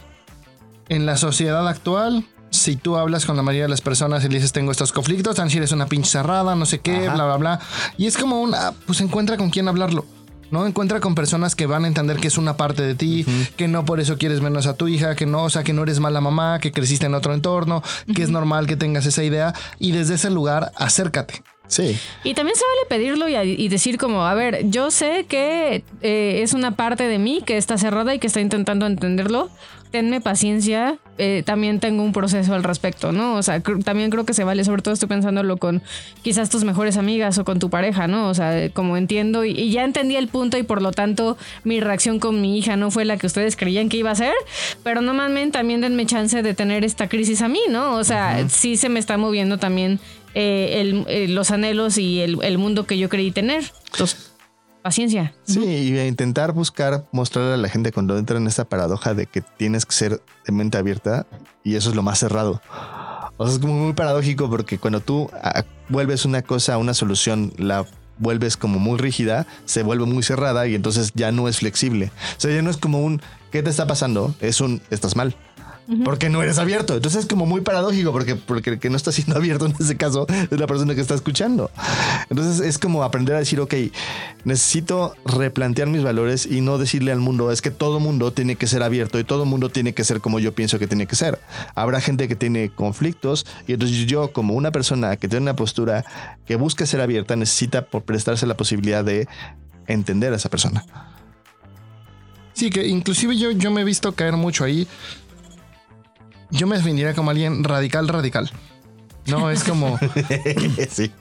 En 0.89 1.05
la 1.05 1.15
sociedad 1.15 1.67
actual, 1.67 2.25
si 2.49 2.75
tú 2.75 2.97
hablas 2.97 3.27
con 3.27 3.37
la 3.37 3.43
mayoría 3.43 3.65
de 3.65 3.69
las 3.69 3.81
personas 3.81 4.25
y 4.25 4.29
le 4.29 4.35
dices 4.35 4.51
tengo 4.51 4.71
estos 4.71 4.91
conflictos, 4.91 5.35
tan 5.35 5.51
si 5.51 5.57
eres 5.57 5.71
una 5.71 5.85
pinche 5.85 6.09
cerrada, 6.09 6.55
no 6.55 6.65
sé 6.65 6.79
qué, 6.79 7.05
Ajá. 7.05 7.13
bla, 7.13 7.25
bla, 7.25 7.37
bla. 7.37 7.59
Y 7.97 8.07
es 8.07 8.17
como 8.17 8.41
un, 8.41 8.55
ah, 8.55 8.73
pues 8.87 8.99
encuentra 8.99 9.37
con 9.37 9.51
quién 9.51 9.67
hablarlo. 9.67 10.05
¿no? 10.49 10.65
Encuentra 10.65 11.01
con 11.01 11.13
personas 11.13 11.55
que 11.55 11.67
van 11.67 11.85
a 11.85 11.87
entender 11.87 12.17
que 12.17 12.29
es 12.29 12.37
una 12.37 12.57
parte 12.57 12.81
de 12.81 12.95
ti, 12.95 13.25
que 13.57 13.67
no 13.67 13.85
por 13.85 13.99
eso 13.99 14.17
quieres 14.17 14.41
menos 14.41 14.65
a 14.65 14.75
tu 14.75 14.87
hija, 14.87 15.15
que 15.15 15.25
no, 15.25 15.43
o 15.43 15.49
sea, 15.49 15.63
que 15.63 15.73
no 15.73 15.83
eres 15.83 15.99
mala 15.99 16.21
mamá, 16.21 16.59
que 16.59 16.71
creciste 16.71 17.05
en 17.05 17.15
otro 17.15 17.33
entorno, 17.33 17.83
que 18.15 18.23
es 18.23 18.29
normal 18.29 18.65
que 18.65 18.77
tengas 18.77 19.05
esa 19.05 19.23
idea 19.23 19.53
y 19.77 19.91
desde 19.91 20.15
ese 20.15 20.29
lugar 20.29 20.71
acércate. 20.77 21.43
Sí. 21.67 21.97
Y 22.23 22.33
también 22.33 22.55
se 22.55 22.63
vale 22.63 22.87
pedirlo 23.01 23.27
y, 23.27 23.35
y 23.35 23.67
decir 23.69 23.97
como, 23.97 24.25
a 24.25 24.33
ver, 24.33 24.69
yo 24.69 24.89
sé 24.91 25.25
que 25.27 25.83
eh, 26.01 26.39
es 26.41 26.53
una 26.53 26.75
parte 26.75 27.07
de 27.07 27.19
mí 27.19 27.41
que 27.45 27.57
está 27.57 27.77
cerrada 27.77 28.15
y 28.15 28.19
que 28.19 28.27
está 28.27 28.39
intentando 28.41 28.85
entenderlo. 28.85 29.49
Tenme 29.91 30.19
paciencia, 30.19 30.97
eh, 31.17 31.43
también 31.45 31.79
tengo 31.79 32.03
un 32.03 32.11
proceso 32.11 32.53
al 32.53 32.63
respecto, 32.63 33.13
¿no? 33.13 33.35
O 33.35 33.41
sea, 33.41 33.63
cr- 33.63 33.81
también 33.85 34.09
creo 34.09 34.25
que 34.25 34.33
se 34.33 34.43
vale, 34.43 34.65
sobre 34.65 34.81
todo 34.81 34.93
estoy 34.93 35.07
pensándolo 35.07 35.55
con 35.55 35.81
quizás 36.23 36.49
tus 36.49 36.65
mejores 36.65 36.97
amigas 36.97 37.37
o 37.37 37.45
con 37.45 37.57
tu 37.59 37.69
pareja, 37.69 38.05
¿no? 38.05 38.27
O 38.27 38.33
sea, 38.33 38.69
como 38.71 38.97
entiendo 38.97 39.45
y, 39.45 39.51
y 39.51 39.71
ya 39.71 39.85
entendí 39.85 40.17
el 40.17 40.27
punto 40.27 40.57
y 40.57 40.63
por 40.63 40.81
lo 40.81 40.91
tanto 40.91 41.37
mi 41.63 41.79
reacción 41.79 42.19
con 42.19 42.41
mi 42.41 42.57
hija 42.57 42.75
no 42.75 42.91
fue 42.91 43.05
la 43.05 43.15
que 43.15 43.27
ustedes 43.27 43.55
creían 43.55 43.87
que 43.87 43.95
iba 43.95 44.11
a 44.11 44.15
ser, 44.15 44.33
pero 44.83 44.99
no 44.99 45.13
mamen, 45.13 45.53
también 45.53 45.79
denme 45.79 46.05
chance 46.05 46.43
de 46.43 46.53
tener 46.53 46.83
esta 46.83 47.07
crisis 47.07 47.41
a 47.41 47.47
mí, 47.47 47.61
¿no? 47.69 47.95
O 47.95 48.03
sea, 48.03 48.49
sí 48.49 48.75
se 48.75 48.89
me 48.89 48.99
está 48.99 49.17
moviendo 49.17 49.57
también 49.57 50.01
eh, 50.39 50.81
el- 50.81 51.05
eh, 51.07 51.27
los 51.27 51.49
anhelos 51.49 51.97
y 51.97 52.19
el, 52.21 52.37
el 52.43 52.57
mundo 52.59 52.85
que 52.85 52.97
yo 52.99 53.09
creí 53.09 53.31
tener. 53.31 53.63
Entonces, 53.91 54.31
paciencia. 54.83 55.33
Sí, 55.43 55.59
y 55.65 55.99
intentar 55.99 56.51
buscar 56.53 57.05
mostrarle 57.11 57.55
a 57.55 57.57
la 57.57 57.69
gente 57.69 57.91
cuando 57.91 58.17
entra 58.17 58.37
en 58.37 58.45
esta 58.45 58.65
paradoja 58.65 59.13
de 59.15 59.25
que 59.25 59.41
tienes 59.41 59.85
que 59.85 59.93
ser 59.95 60.21
de 60.45 60.51
mente 60.53 60.77
abierta 60.77 61.25
y 61.63 61.75
eso 61.75 61.89
es 61.89 61.95
lo 61.95 62.03
más 62.03 62.19
cerrado. 62.19 62.61
O 63.37 63.45
sea, 63.45 63.53
es 63.55 63.59
como 63.59 63.73
muy 63.73 63.93
paradójico 63.93 64.49
porque 64.49 64.77
cuando 64.77 64.99
tú 64.99 65.29
vuelves 65.89 66.23
una 66.25 66.41
cosa, 66.43 66.77
una 66.77 66.93
solución, 66.93 67.51
la 67.57 67.85
vuelves 68.19 68.57
como 68.57 68.79
muy 68.79 68.97
rígida, 68.97 69.45
se 69.65 69.83
vuelve 69.83 70.05
muy 70.05 70.23
cerrada 70.23 70.67
y 70.67 70.75
entonces 70.75 71.11
ya 71.15 71.31
no 71.31 71.47
es 71.47 71.57
flexible. 71.57 72.11
O 72.37 72.39
sea, 72.39 72.53
ya 72.53 72.61
no 72.61 72.69
es 72.69 72.77
como 72.77 72.99
un 73.01 73.21
¿qué 73.51 73.61
te 73.63 73.69
está 73.69 73.87
pasando? 73.87 74.33
Es 74.39 74.61
un 74.61 74.81
estás 74.89 75.15
mal. 75.15 75.35
Porque 76.03 76.29
no 76.29 76.43
eres 76.43 76.57
abierto. 76.57 76.95
Entonces 76.95 77.21
es 77.21 77.27
como 77.27 77.45
muy 77.45 77.61
paradójico 77.61 78.11
porque, 78.11 78.35
porque 78.35 78.71
el 78.71 78.79
que 78.79 78.89
no 78.89 78.97
está 78.97 79.11
siendo 79.11 79.35
abierto 79.37 79.65
en 79.67 79.75
ese 79.79 79.95
caso 79.95 80.27
es 80.29 80.59
la 80.59 80.67
persona 80.67 80.95
que 80.95 81.01
está 81.01 81.15
escuchando. 81.15 81.71
Entonces 82.29 82.65
es 82.65 82.77
como 82.77 83.03
aprender 83.03 83.35
a 83.35 83.39
decir, 83.39 83.59
ok, 83.61 83.73
necesito 84.43 85.15
replantear 85.25 85.87
mis 85.87 86.03
valores 86.03 86.45
y 86.45 86.61
no 86.61 86.77
decirle 86.77 87.11
al 87.11 87.19
mundo, 87.19 87.51
es 87.51 87.61
que 87.61 87.71
todo 87.71 87.99
mundo 87.99 88.33
tiene 88.33 88.55
que 88.55 88.67
ser 88.67 88.83
abierto 88.83 89.17
y 89.19 89.23
todo 89.23 89.45
mundo 89.45 89.69
tiene 89.69 89.93
que 89.93 90.03
ser 90.03 90.19
como 90.19 90.39
yo 90.39 90.53
pienso 90.53 90.77
que 90.77 90.87
tiene 90.87 91.07
que 91.07 91.15
ser. 91.15 91.39
Habrá 91.73 92.01
gente 92.01 92.27
que 92.27 92.35
tiene 92.35 92.69
conflictos 92.69 93.45
y 93.65 93.73
entonces 93.73 94.05
yo 94.07 94.33
como 94.33 94.55
una 94.55 94.71
persona 94.71 95.15
que 95.15 95.27
tiene 95.27 95.43
una 95.43 95.55
postura 95.55 96.03
que 96.45 96.57
busca 96.57 96.85
ser 96.85 97.01
abierta 97.01 97.35
necesita 97.35 97.85
por 97.85 98.03
prestarse 98.03 98.45
la 98.45 98.57
posibilidad 98.57 99.05
de 99.05 99.27
entender 99.87 100.33
a 100.33 100.35
esa 100.35 100.49
persona. 100.49 100.85
Sí, 102.53 102.71
que 102.71 102.87
inclusive 102.87 103.37
yo, 103.37 103.51
yo 103.51 103.69
me 103.69 103.81
he 103.81 103.83
visto 103.83 104.11
caer 104.13 104.33
mucho 104.33 104.63
ahí. 104.63 104.87
Yo 106.49 106.67
me 106.67 106.77
definiría 106.77 107.13
como 107.13 107.31
alguien 107.31 107.63
radical, 107.63 108.07
radical. 108.07 108.49
No, 109.25 109.49
es 109.51 109.63
como, 109.65 109.99
sí. 110.89 111.11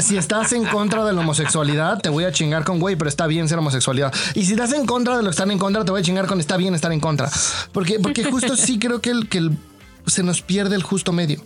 si 0.00 0.16
estás 0.16 0.52
en 0.52 0.64
contra 0.64 1.04
de 1.04 1.12
la 1.12 1.20
homosexualidad, 1.20 2.00
te 2.00 2.08
voy 2.08 2.24
a 2.24 2.32
chingar 2.32 2.64
con 2.64 2.80
güey, 2.80 2.96
pero 2.96 3.08
está 3.08 3.26
bien 3.28 3.48
ser 3.48 3.58
homosexualidad. 3.58 4.12
Y 4.34 4.44
si 4.44 4.52
estás 4.52 4.72
en 4.72 4.84
contra 4.84 5.16
de 5.16 5.22
lo 5.22 5.28
que 5.28 5.34
están 5.34 5.50
en 5.52 5.58
contra, 5.58 5.84
te 5.84 5.92
voy 5.92 6.00
a 6.00 6.04
chingar 6.04 6.26
con 6.26 6.40
está 6.40 6.56
bien 6.56 6.74
estar 6.74 6.92
en 6.92 6.98
contra. 6.98 7.30
Porque, 7.72 8.00
porque 8.00 8.24
justo 8.24 8.56
sí 8.56 8.78
creo 8.80 9.00
que, 9.00 9.10
el, 9.10 9.28
que 9.28 9.38
el- 9.38 9.56
se 10.08 10.24
nos 10.24 10.42
pierde 10.42 10.74
el 10.74 10.82
justo 10.82 11.12
medio. 11.12 11.40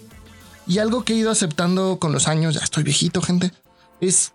Y 0.66 0.78
algo 0.78 1.05
que 1.05 1.12
he 1.12 1.16
ido 1.16 1.31
aceptando 1.31 1.99
con 1.99 2.12
los 2.12 2.26
años, 2.28 2.55
ya 2.55 2.61
estoy 2.61 2.83
viejito, 2.83 3.21
gente, 3.21 3.52
es 4.00 4.33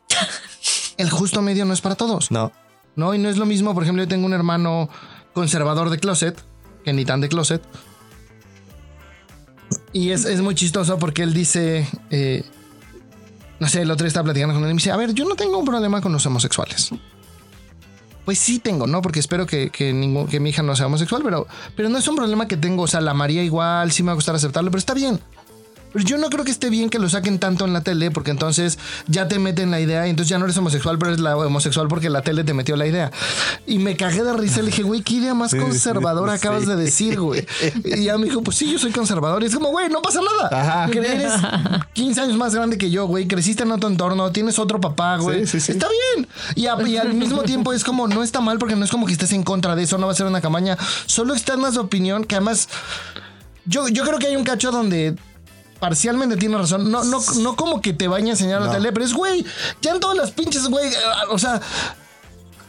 el 0.98 1.10
justo 1.10 1.42
medio 1.42 1.66
no 1.66 1.74
es 1.74 1.82
para 1.82 1.96
todos. 1.96 2.30
No. 2.30 2.52
¿no? 2.96 3.14
Y 3.16 3.18
no 3.18 3.28
es 3.30 3.38
lo 3.38 3.48
mismo, 3.48 3.74
por 3.74 3.82
ejemplo, 3.84 4.04
yo 4.04 4.08
tengo 4.08 4.28
un 4.28 4.34
hermano 4.34 4.88
conservador 5.34 5.90
de 5.90 5.98
closet, 5.98 6.40
que 6.86 6.94
ni 6.94 7.06
tan 7.06 7.22
de 7.22 7.30
closet. 7.30 7.64
Y 9.94 10.12
es, 10.12 10.26
es 10.26 10.42
muy 10.42 10.56
chistoso 10.56 10.98
porque 10.98 11.24
él 11.24 11.34
dice, 11.34 11.88
eh, 12.10 12.44
no 13.60 13.68
sé, 13.68 13.82
el 13.82 13.92
otro 13.92 14.08
estaba 14.08 14.26
platicando 14.26 14.54
con 14.54 14.64
él 14.64 14.72
y 14.72 14.74
me 14.74 14.78
dice, 14.78 14.92
a 14.92 14.98
ver, 14.98 15.14
yo 15.14 15.26
no 15.26 15.36
tengo 15.36 15.58
un 15.58 15.66
problema 15.66 16.02
con 16.02 16.12
los 16.12 16.26
homosexuales. 16.26 16.92
Pues 18.26 18.40
sí 18.40 18.60
tengo, 18.60 18.88
¿no? 18.88 19.02
Porque 19.02 19.20
espero 19.20 19.46
que, 19.46 19.70
que 19.70 19.94
mi 19.94 20.50
hija 20.50 20.62
no 20.62 20.76
sea 20.76 20.86
homosexual, 20.86 21.22
pero, 21.24 21.48
pero 21.76 21.90
no 21.90 21.98
es 21.98 22.08
un 22.08 22.16
problema 22.16 22.48
que 22.48 22.56
tengo, 22.56 22.84
o 22.84 22.88
sea, 22.88 23.02
la 23.02 23.14
María 23.14 23.44
igual, 23.44 23.92
sí 23.92 24.04
me 24.04 24.08
va 24.08 24.12
a 24.14 24.16
gustar 24.16 24.36
aceptarlo, 24.36 24.72
pero 24.72 24.80
está 24.80 24.94
bien. 24.94 25.20
Pero 25.94 26.06
yo 26.06 26.18
no 26.18 26.30
creo 26.30 26.46
que 26.46 26.52
esté 26.52 26.70
bien 26.70 26.90
que 26.90 27.00
lo 27.00 27.10
saquen 27.10 27.40
tanto 27.40 27.66
en 27.66 27.74
la 27.74 27.82
tele, 27.82 28.12
porque 28.12 28.32
entonces 28.32 28.80
ya 29.08 29.28
te 29.28 29.40
meten 29.40 29.72
la 29.72 29.80
idea 29.80 30.08
y 30.08 30.10
entonces 30.10 30.30
ya 30.30 30.38
no 30.38 30.46
eres 30.46 30.58
homosexual, 30.58 30.98
pero 30.98 31.12
eres 31.12 31.22
la 31.22 31.36
homosexual 31.38 31.88
porque 31.88 32.10
la 32.10 32.22
tele 32.22 32.44
te 32.44 32.54
metió 32.54 32.76
la 32.76 32.88
idea. 32.88 33.12
Y 33.68 33.80
me 33.80 33.96
cagué 33.98 34.24
de 34.24 34.34
risa. 34.34 34.62
Le 34.62 34.68
dije, 34.68 34.84
güey, 34.84 35.02
qué 35.02 35.16
idea 35.16 35.34
más 35.34 35.54
conservadora 35.56 36.34
sí. 36.34 36.38
acabas 36.38 36.66
de 36.66 36.76
decir, 36.76 37.20
güey. 37.20 37.46
Y 37.84 38.06
ya 38.06 38.18
me 38.18 38.26
dijo, 38.26 38.42
pues 38.42 38.58
sí, 38.58 38.72
yo 38.72 38.80
soy 38.80 38.92
conservador. 38.92 39.44
Y 39.44 39.48
es 39.48 39.56
como, 39.56 39.70
güey, 39.70 39.90
no 39.90 40.02
pasa 40.02 40.20
nada. 40.22 40.62
Ajá. 40.62 40.92
Eres 40.92 41.34
15 41.94 42.22
años 42.22 42.38
más 42.38 42.56
grande 42.56 42.78
que 42.78 42.90
yo, 42.90 43.06
güey. 43.08 43.28
Creciste 43.28 43.64
en 43.64 43.72
otro 43.72 43.90
entorno, 43.90 44.32
tienes 44.32 44.60
otro 44.60 44.80
papá, 44.80 45.18
güey. 45.18 45.42
Sí, 45.46 45.60
sí, 45.60 45.60
sí. 45.60 45.72
Está 45.74 45.88
bien. 46.16 46.28
Y, 46.56 46.68
a- 46.68 46.82
y 46.88 46.98
al 46.98 47.14
mismo 47.14 47.44
tiempo 47.44 47.74
es 47.74 47.84
como, 47.84 48.08
no 48.08 48.24
está 48.24 48.40
mal 48.42 48.58
porque 48.60 48.76
no 48.76 48.86
es 48.86 48.92
como 48.92 49.06
que 49.06 49.14
estés 49.14 49.34
en 49.34 49.44
contra 49.44 49.76
de 49.76 49.84
eso, 49.84 49.98
no 49.98 50.06
va 50.08 50.14
a 50.14 50.16
ser 50.16 50.26
una 50.26 50.42
campaña. 50.42 50.78
Solo 51.06 51.34
externas 51.34 51.74
de 51.74 51.80
opinión 51.82 52.24
que 52.24 52.36
además 52.36 52.70
yo, 53.66 53.88
yo 53.88 54.04
creo 54.04 54.18
que 54.20 54.28
hay 54.28 54.36
un 54.36 54.44
cacho 54.44 54.72
donde 54.72 55.16
parcialmente 55.82 56.38
tiene 56.38 56.58
razón. 56.58 56.90
No, 56.90 57.04
no, 57.04 57.20
no 57.42 57.56
como 57.58 57.82
que 57.82 57.92
te 57.92 58.08
vaya 58.08 58.28
a 58.28 58.30
enseñar 58.30 58.62
la 58.62 58.68
No. 58.68 58.72
tele, 58.74 58.94
pero 58.94 59.04
es, 59.04 59.14
güey, 59.14 59.46
ya 59.82 59.92
en 59.92 60.00
todas 60.00 60.16
las 60.16 60.32
pinches, 60.32 60.68
güey, 60.70 60.88
eh, 60.88 60.96
o 61.30 61.38
sea... 61.38 61.60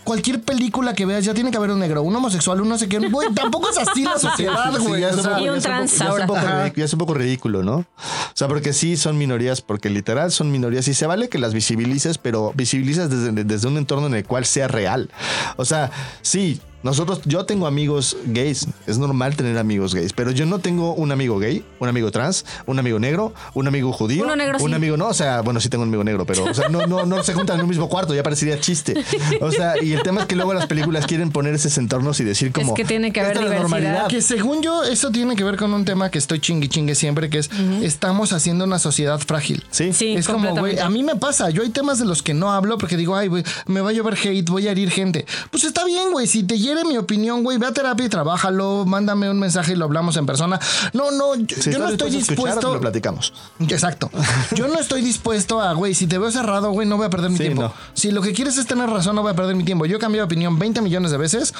Cualquier 0.05 0.43
película 0.43 0.95
que 0.95 1.07
veas 1.07 1.25
ya 1.25 1.33
tiene 1.33 1.53
que 1.53 1.57
haber 1.57 1.71
un 1.71 1.79
negro, 1.79 2.03
un 2.03 2.15
homosexual, 2.17 2.61
un 2.61 2.69
no 2.69 2.77
sé 2.77 2.89
qué. 2.89 2.99
Güey, 2.99 3.33
tampoco 3.35 3.71
es 3.71 3.79
así 3.79 4.03
la 4.03 4.19
sociedad, 4.19 4.73
Sí, 4.77 4.85
güey. 4.85 5.01
ya 5.01 5.11
es 5.11 5.25
o 5.25 5.31
un 5.33 5.57
Y 5.59 5.61
trans 5.61 6.01
ahora. 6.01 6.73
ya 6.75 6.85
es 6.85 6.93
un 6.93 6.99
poco 6.99 7.15
ridículo, 7.15 7.63
¿no? 7.63 7.75
O 7.77 7.87
sea, 8.35 8.49
porque 8.49 8.73
sí 8.73 8.97
son 8.97 9.17
minorías, 9.17 9.61
porque 9.63 9.91
literal 9.91 10.33
son 10.33 10.51
minorías 10.51 10.89
y 10.89 10.95
se 10.95 11.07
vale 11.07 11.29
que 11.29 11.39
las 11.39 11.55
visibilices, 11.55 12.19
pero 12.19 12.53
visibilizas 12.57 13.11
desde, 13.11 13.45
desde 13.45 13.69
un 13.69 13.77
entorno 13.77 14.09
en 14.09 14.15
el 14.15 14.25
cual 14.25 14.45
sea 14.45 14.67
real. 14.67 15.09
O 15.57 15.65
sea, 15.65 15.93
sí, 16.21 16.61
nosotros, 16.83 17.21
yo 17.25 17.45
tengo 17.45 17.67
amigos 17.67 18.17
gays, 18.27 18.67
es 18.87 18.99
normal 18.99 19.37
tener 19.37 19.57
amigos 19.59 19.95
gays, 19.95 20.13
pero 20.13 20.31
yo 20.31 20.47
no 20.47 20.59
tengo 20.59 20.95
un 20.95 21.13
amigo 21.13 21.39
gay, 21.39 21.65
un 21.79 21.89
amigo 21.89 22.11
trans, 22.11 22.45
un 22.67 22.79
amigo 22.79 22.99
negro, 22.99 23.33
un 23.55 23.67
amigo 23.69 23.93
judío, 23.93 24.25
Uno 24.25 24.37
negro, 24.37 24.59
un 24.61 24.71
sí. 24.71 24.75
amigo 24.75 24.97
no, 24.97 25.09
o 25.09 25.15
sea, 25.15 25.41
bueno, 25.43 25.61
sí 25.61 25.69
tengo 25.69 25.83
un 25.83 25.89
amigo 25.89 26.05
negro, 26.05 26.25
pero 26.27 26.45
o 26.45 26.55
sea, 26.55 26.69
no, 26.69 26.87
no, 26.87 27.07
no 27.07 27.23
se 27.23 27.35
juntan 27.35 27.57
en 27.59 27.63
un 27.65 27.69
mismo 27.69 27.89
cuarto, 27.89 28.15
ya 28.15 28.23
parecería 28.23 28.59
chiste. 28.61 28.95
O 29.41 29.51
sea, 29.51 29.75
y 29.83 29.93
el 29.93 30.03
tema 30.03 30.23
es 30.23 30.27
que 30.27 30.37
luego 30.37 30.55
las 30.55 30.67
películas 30.67 31.07
quieren 31.07 31.31
poner 31.31 31.55
esos 31.55 31.77
entornos 31.79 32.19
y 32.21 32.25
decir 32.25 32.53
como... 32.53 32.75
que 32.75 32.85
tiene 32.85 33.13
que 33.13 33.21
haber 33.21 33.33
"Esta 33.33 33.45
es 33.45 33.51
la 33.51 33.57
diversidad". 33.57 33.81
normalidad". 33.81 34.09
Que 34.09 34.23
según 34.23 34.63
yo, 34.63 34.83
eso 34.85 35.11
tiene 35.11 35.37
que 35.37 35.45
ver 35.45 35.57
con 35.57 35.73
un 35.75 35.85
tema 35.85 36.11
que 36.11 36.19
estoy 36.19 36.41
chingue 36.41 36.69
chingue 36.69 36.95
siempre, 36.95 37.31
que 37.31 37.39
es 37.39 37.51
estamos 37.83 38.33
haciendo 38.33 38.65
una 38.65 38.79
sociedad 38.79 39.19
frágil. 39.19 39.65
Sí. 39.71 39.93
Sí, 39.93 40.15
es 40.15 40.27
como, 40.27 40.57
güey, 40.57 40.79
a 40.79 40.89
mí 40.89 41.03
me 41.03 41.17
pasa. 41.17 41.51
Yo 41.51 41.63
hay 41.63 41.71
temas 41.71 41.99
de 41.99 42.05
los 42.05 42.23
que 42.23 42.35
no 42.35 42.53
hablo 42.53 42.79
porque 42.79 42.97
digo, 42.97 43.17
ay, 43.17 43.29
güey, 43.29 43.45
me 43.67 43.81
va 43.81 43.91
a 43.91 43.93
llover 43.93 44.17
hate, 44.23 44.49
voy 44.49 44.69
a 44.69 44.73
herir 44.73 44.91
gente. 44.91 45.27
Pues 45.51 45.65
está 45.65 45.85
bien, 45.85 46.13
güey. 46.13 46.27
Si 46.27 46.43
te 46.43 46.59
hiere 46.75 46.89
mi 46.89 46.97
opinión, 46.97 47.43
güey, 47.43 47.59
ve 47.59 47.67
a 47.67 47.73
terapia 47.73 48.07
y 48.07 48.09
trabájalo, 48.09 48.85
mándame 48.87 49.31
un 49.31 49.39
mensaje 49.39 49.73
y 49.73 49.77
lo 49.77 49.85
hablamos 49.85 50.17
en 50.17 50.27
persona. 50.27 50.59
No, 50.93 51.11
no, 51.11 51.35
yo, 51.37 51.57
Si 51.61 51.71
yo 51.73 51.79
no 51.79 51.89
estoy 51.89 52.11
dispuesto 52.11 52.73
lo 52.75 52.81
platicamos. 52.81 53.33
Exacto. 53.69 54.11
Yo 54.55 54.69
no 54.69 54.79
estoy 54.79 55.03
dispuesto 55.03 55.61
a, 55.61 55.73
güey, 55.73 55.95
si 55.95 56.07
te 56.07 56.19
veo 56.19 56.31
cerrado, 56.31 56.71
güey, 56.73 56.87
no 56.87 56.97
voy 56.97 57.07
a 57.07 57.11
perder 57.11 57.31
mi 57.31 57.37
Sí, 57.37 57.45
tiempo. 57.45 57.63
no. 57.63 57.73
Si 57.95 58.11
lo 58.11 58.23
que 58.23 58.33
quieres 58.33 58.59
es 58.59 58.67
tener 58.67 58.89
razón, 58.89 59.17
no 59.17 59.23
voy 59.23 59.33
a 59.33 59.35
perder 59.35 59.55
mi 59.57 59.65
tiempo. 59.65 59.87
Yo 59.87 59.97
he 59.97 60.01
cambiado 60.01 60.27
de 60.27 60.33
opinión 60.33 60.59
20 60.59 60.81
millones 60.83 61.11
de 61.11 61.17
veces 61.17 61.55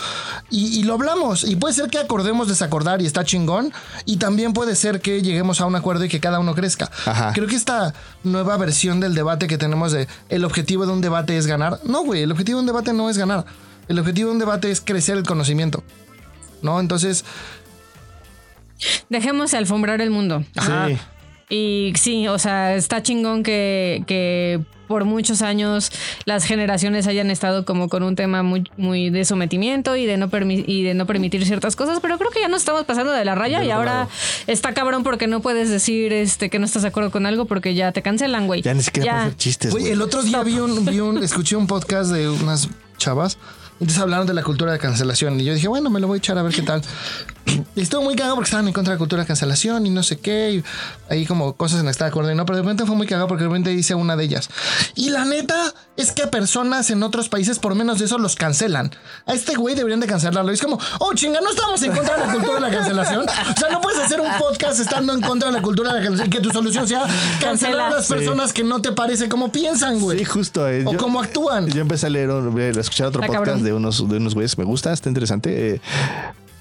y, 0.51 0.79
y 0.79 0.83
lo 0.85 0.95
hablamos. 0.95 1.45
Y 1.45 1.57
puede 1.57 1.75
ser 1.75 1.89
que 1.91 1.99
acordemos 1.99 2.49
desacordar 2.49 3.01
y 3.03 3.07
está 3.07 3.25
chingón. 3.25 3.73
Y 4.05 4.17
también 4.17 4.53
puede 4.53 4.75
ser 4.77 5.01
que 5.01 5.23
lleguemos 5.23 5.61
a 5.61 5.67
un 5.67 5.75
acuerdo 5.77 6.05
y 6.05 6.09
que 6.09 6.21
cada 6.21 6.39
uno 6.41 6.55
crezca. 6.55 6.91
Ajá. 7.07 7.33
Creo 7.33 7.47
que 7.47 7.57
esta 7.57 7.95
nueva 8.25 8.57
versión 8.57 9.01
del 9.01 9.15
debate 9.15 9.47
que 9.47 9.59
tenemos 9.59 9.93
de 9.93 10.09
el 10.29 10.45
objetivo 10.45 10.87
de 10.87 10.93
un 10.93 11.01
debate 11.01 11.37
es 11.37 11.47
ganar. 11.47 11.81
No, 11.85 12.05
güey, 12.05 12.23
el 12.23 12.31
objetivo 12.33 12.59
de 12.59 12.61
un 12.61 12.67
debate 12.67 12.93
no 12.93 13.09
es 13.11 13.19
ganar. 13.19 13.45
El 13.93 13.99
objetivo 13.99 14.29
de 14.29 14.33
un 14.35 14.39
debate 14.39 14.71
es 14.71 14.81
crecer 14.81 15.17
el 15.19 15.25
conocimiento. 15.25 15.85
¿No? 16.63 16.81
Entonces, 16.81 17.25
Dejemos 19.09 19.51
de 19.53 19.59
alfombrar 19.59 20.01
el 20.01 20.11
mundo. 20.11 20.43
Sí. 20.55 20.99
Y 21.49 21.93
sí, 21.97 22.27
o 22.29 22.39
sea, 22.39 22.75
está 22.75 23.03
chingón 23.03 23.43
que, 23.43 24.03
que 24.07 24.61
por 24.89 25.05
muchos 25.05 25.43
años 25.43 25.93
las 26.25 26.45
generaciones 26.45 27.07
hayan 27.07 27.31
estado 27.31 27.65
como 27.65 27.89
con 27.89 28.03
un 28.03 28.17
tema 28.17 28.43
muy, 28.43 28.69
muy 28.79 29.11
de 29.11 29.25
sometimiento 29.25 29.95
y 29.97 30.07
de 30.07 30.17
no 30.17 30.29
y 30.67 30.83
de 30.83 30.95
no 30.95 31.07
permitir 31.07 31.45
ciertas 31.47 31.77
cosas, 31.77 32.01
pero 32.01 32.19
creo 32.19 32.31
que 32.31 32.41
ya 32.41 32.49
nos 32.49 32.63
estamos 32.63 32.85
pasando 32.85 33.13
de 33.13 33.25
la 33.25 33.35
raya 33.35 33.63
y 33.63 33.71
ahora 33.71 33.93
lado. 33.93 34.11
está 34.49 34.73
cabrón 34.75 35.03
porque 35.05 35.27
no 35.29 35.41
puedes 35.41 35.69
decir 35.71 36.13
este 36.13 36.49
que 36.51 36.59
no 36.59 36.65
estás 36.65 36.83
de 36.83 36.89
acuerdo 36.89 37.11
con 37.11 37.27
algo 37.27 37.45
porque 37.45 37.75
ya 37.75 37.93
te 37.93 38.03
cancelan, 38.03 38.47
güey. 38.49 38.63
Ya 38.63 38.75
ni 38.75 38.83
siquiera 38.83 39.05
Ya. 39.07 39.21
hacer 39.23 39.37
chistes. 39.37 39.71
Güey, 39.73 39.83
güey. 39.85 39.93
el 39.93 40.03
otro 40.03 40.23
día 40.23 40.43
vi 40.43 40.59
un, 40.59 40.85
vi 40.87 40.99
un- 41.01 41.23
escuché 41.23 41.55
un 41.55 41.67
podcast 41.69 42.11
de 42.11 42.29
unas 42.31 42.69
chavas. 42.97 43.37
Entonces 43.81 43.99
hablaron 43.99 44.27
de 44.27 44.35
la 44.35 44.43
cultura 44.43 44.73
de 44.73 44.79
cancelación. 44.79 45.41
Y 45.41 45.45
yo 45.45 45.55
dije, 45.55 45.69
bueno, 45.69 45.91
me 45.91 46.01
lo 46.01 46.07
voy 46.07 46.17
a 46.17 46.19
echar 46.19 46.39
a 46.39 46.43
ver 46.43 46.55
qué 46.55 46.63
tal. 46.63 46.83
Y 47.75 47.81
estuvo 47.81 48.03
muy 48.03 48.15
cagado 48.17 48.35
porque 48.37 48.47
estaban 48.49 48.67
en 48.69 48.73
contra 48.73 48.93
de 48.93 48.97
la 48.97 48.99
cultura 48.99 49.23
de 49.23 49.27
cancelación 49.27 49.87
y 49.87 49.91
no 49.91 50.03
sé 50.03 50.19
qué. 50.19 50.53
Y 50.53 50.65
ahí 51.13 51.27
como 51.27 51.55
cosas 51.55 51.81
en 51.81 51.89
esta 51.89 52.05
de 52.05 52.11
acuerdo 52.11 52.31
y 52.31 52.35
no, 52.35 52.47
pero 52.47 52.57
de 52.57 52.63
repente 52.63 52.87
fue 52.87 52.95
muy 52.97 53.07
cagado 53.07 53.29
porque 53.29 53.45
de 53.45 53.49
repente 53.49 53.71
dice 53.71 53.95
una 53.95 54.17
de 54.17 54.25
ellas. 54.25 54.49
Y 54.95 55.11
la 55.11 55.25
neta 55.25 55.75
es 55.97 56.13
que 56.13 56.23
a 56.23 56.31
personas 56.31 56.91
en 56.91 57.03
otros 57.03 57.29
países 57.29 57.59
por 57.59 57.75
menos 57.75 57.99
de 57.99 58.05
eso 58.07 58.19
los 58.19 58.37
cancelan. 58.37 58.93
A 59.27 59.35
este 59.35 59.55
güey 59.55 59.75
deberían 59.75 60.01
de 60.01 60.07
cancelarlo. 60.07 60.51
Y 60.51 60.55
es 60.55 60.63
como, 60.63 60.79
oh 61.01 61.13
chinga, 61.15 61.41
no 61.41 61.51
estamos 61.51 61.83
en 61.83 61.93
contra 61.93 62.17
de 62.17 62.27
la 62.27 62.33
cultura 62.33 62.55
de 62.55 62.61
la 62.61 62.71
cancelación. 62.71 63.27
O 63.29 63.59
sea, 63.61 63.69
no 63.71 63.81
puedes 63.81 63.99
hacer 64.01 64.21
un 64.21 64.31
podcast 64.39 64.81
estando 64.81 65.13
en 65.13 65.21
contra 65.21 65.49
de 65.51 65.55
la 65.57 65.63
cultura 65.63 65.93
de 65.93 66.01
la 66.01 66.05
cancelación 66.07 66.29
y 66.29 66.31
que 66.31 66.41
tu 66.41 66.51
solución 66.51 66.87
sea 66.89 67.05
cancelar 67.41 67.81
a 67.81 67.91
las 67.97 68.07
Sí. 68.07 68.15
personas 68.15 68.53
que 68.53 68.65
no 68.65 68.81
te 68.81 68.93
parece 68.93 69.29
como 69.29 69.51
piensan, 69.53 69.99
güey. 70.01 70.19
Sí, 70.19 70.25
justo. 70.25 70.69
eh, 70.69 70.85
O 70.87 70.97
cómo 70.97 71.21
actúan. 71.21 71.69
Yo 71.69 71.81
empecé 71.83 72.07
a 72.07 72.11
leer, 72.11 72.31
a 72.31 72.81
escuchar 72.81 73.09
otro 73.09 73.21
podcast 73.21 73.45
cabrón. 73.45 73.63
de 73.65 73.73
unos, 73.73 74.09
de 74.09 74.17
unos 74.17 74.35
güeyes. 74.35 74.57
Me 74.59 74.65
gusta, 74.65 74.93
está 74.93 75.09
interesante. 75.09 75.75
eh, 75.75 75.81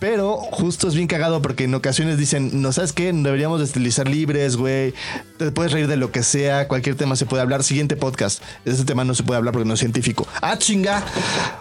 pero 0.01 0.37
justo 0.37 0.87
es 0.87 0.95
bien 0.95 1.05
cagado 1.05 1.43
porque 1.43 1.65
en 1.65 1.75
ocasiones 1.75 2.17
dicen, 2.17 2.63
no 2.63 2.71
sabes 2.71 2.91
qué, 2.91 3.13
deberíamos 3.13 3.59
de 3.59 3.65
utilizar 3.65 4.09
libres, 4.09 4.57
güey. 4.57 4.95
Te 5.37 5.51
puedes 5.51 5.71
reír 5.71 5.87
de 5.87 5.95
lo 5.95 6.11
que 6.11 6.23
sea, 6.23 6.67
cualquier 6.67 6.95
tema 6.95 7.15
se 7.15 7.27
puede 7.27 7.43
hablar. 7.43 7.63
Siguiente 7.63 7.95
podcast. 7.95 8.41
Este 8.65 8.83
tema 8.83 9.03
no 9.03 9.13
se 9.13 9.21
puede 9.21 9.37
hablar 9.37 9.53
porque 9.53 9.67
no 9.67 9.75
es 9.75 9.79
científico. 9.79 10.27
Ah, 10.41 10.57
chinga. 10.57 11.05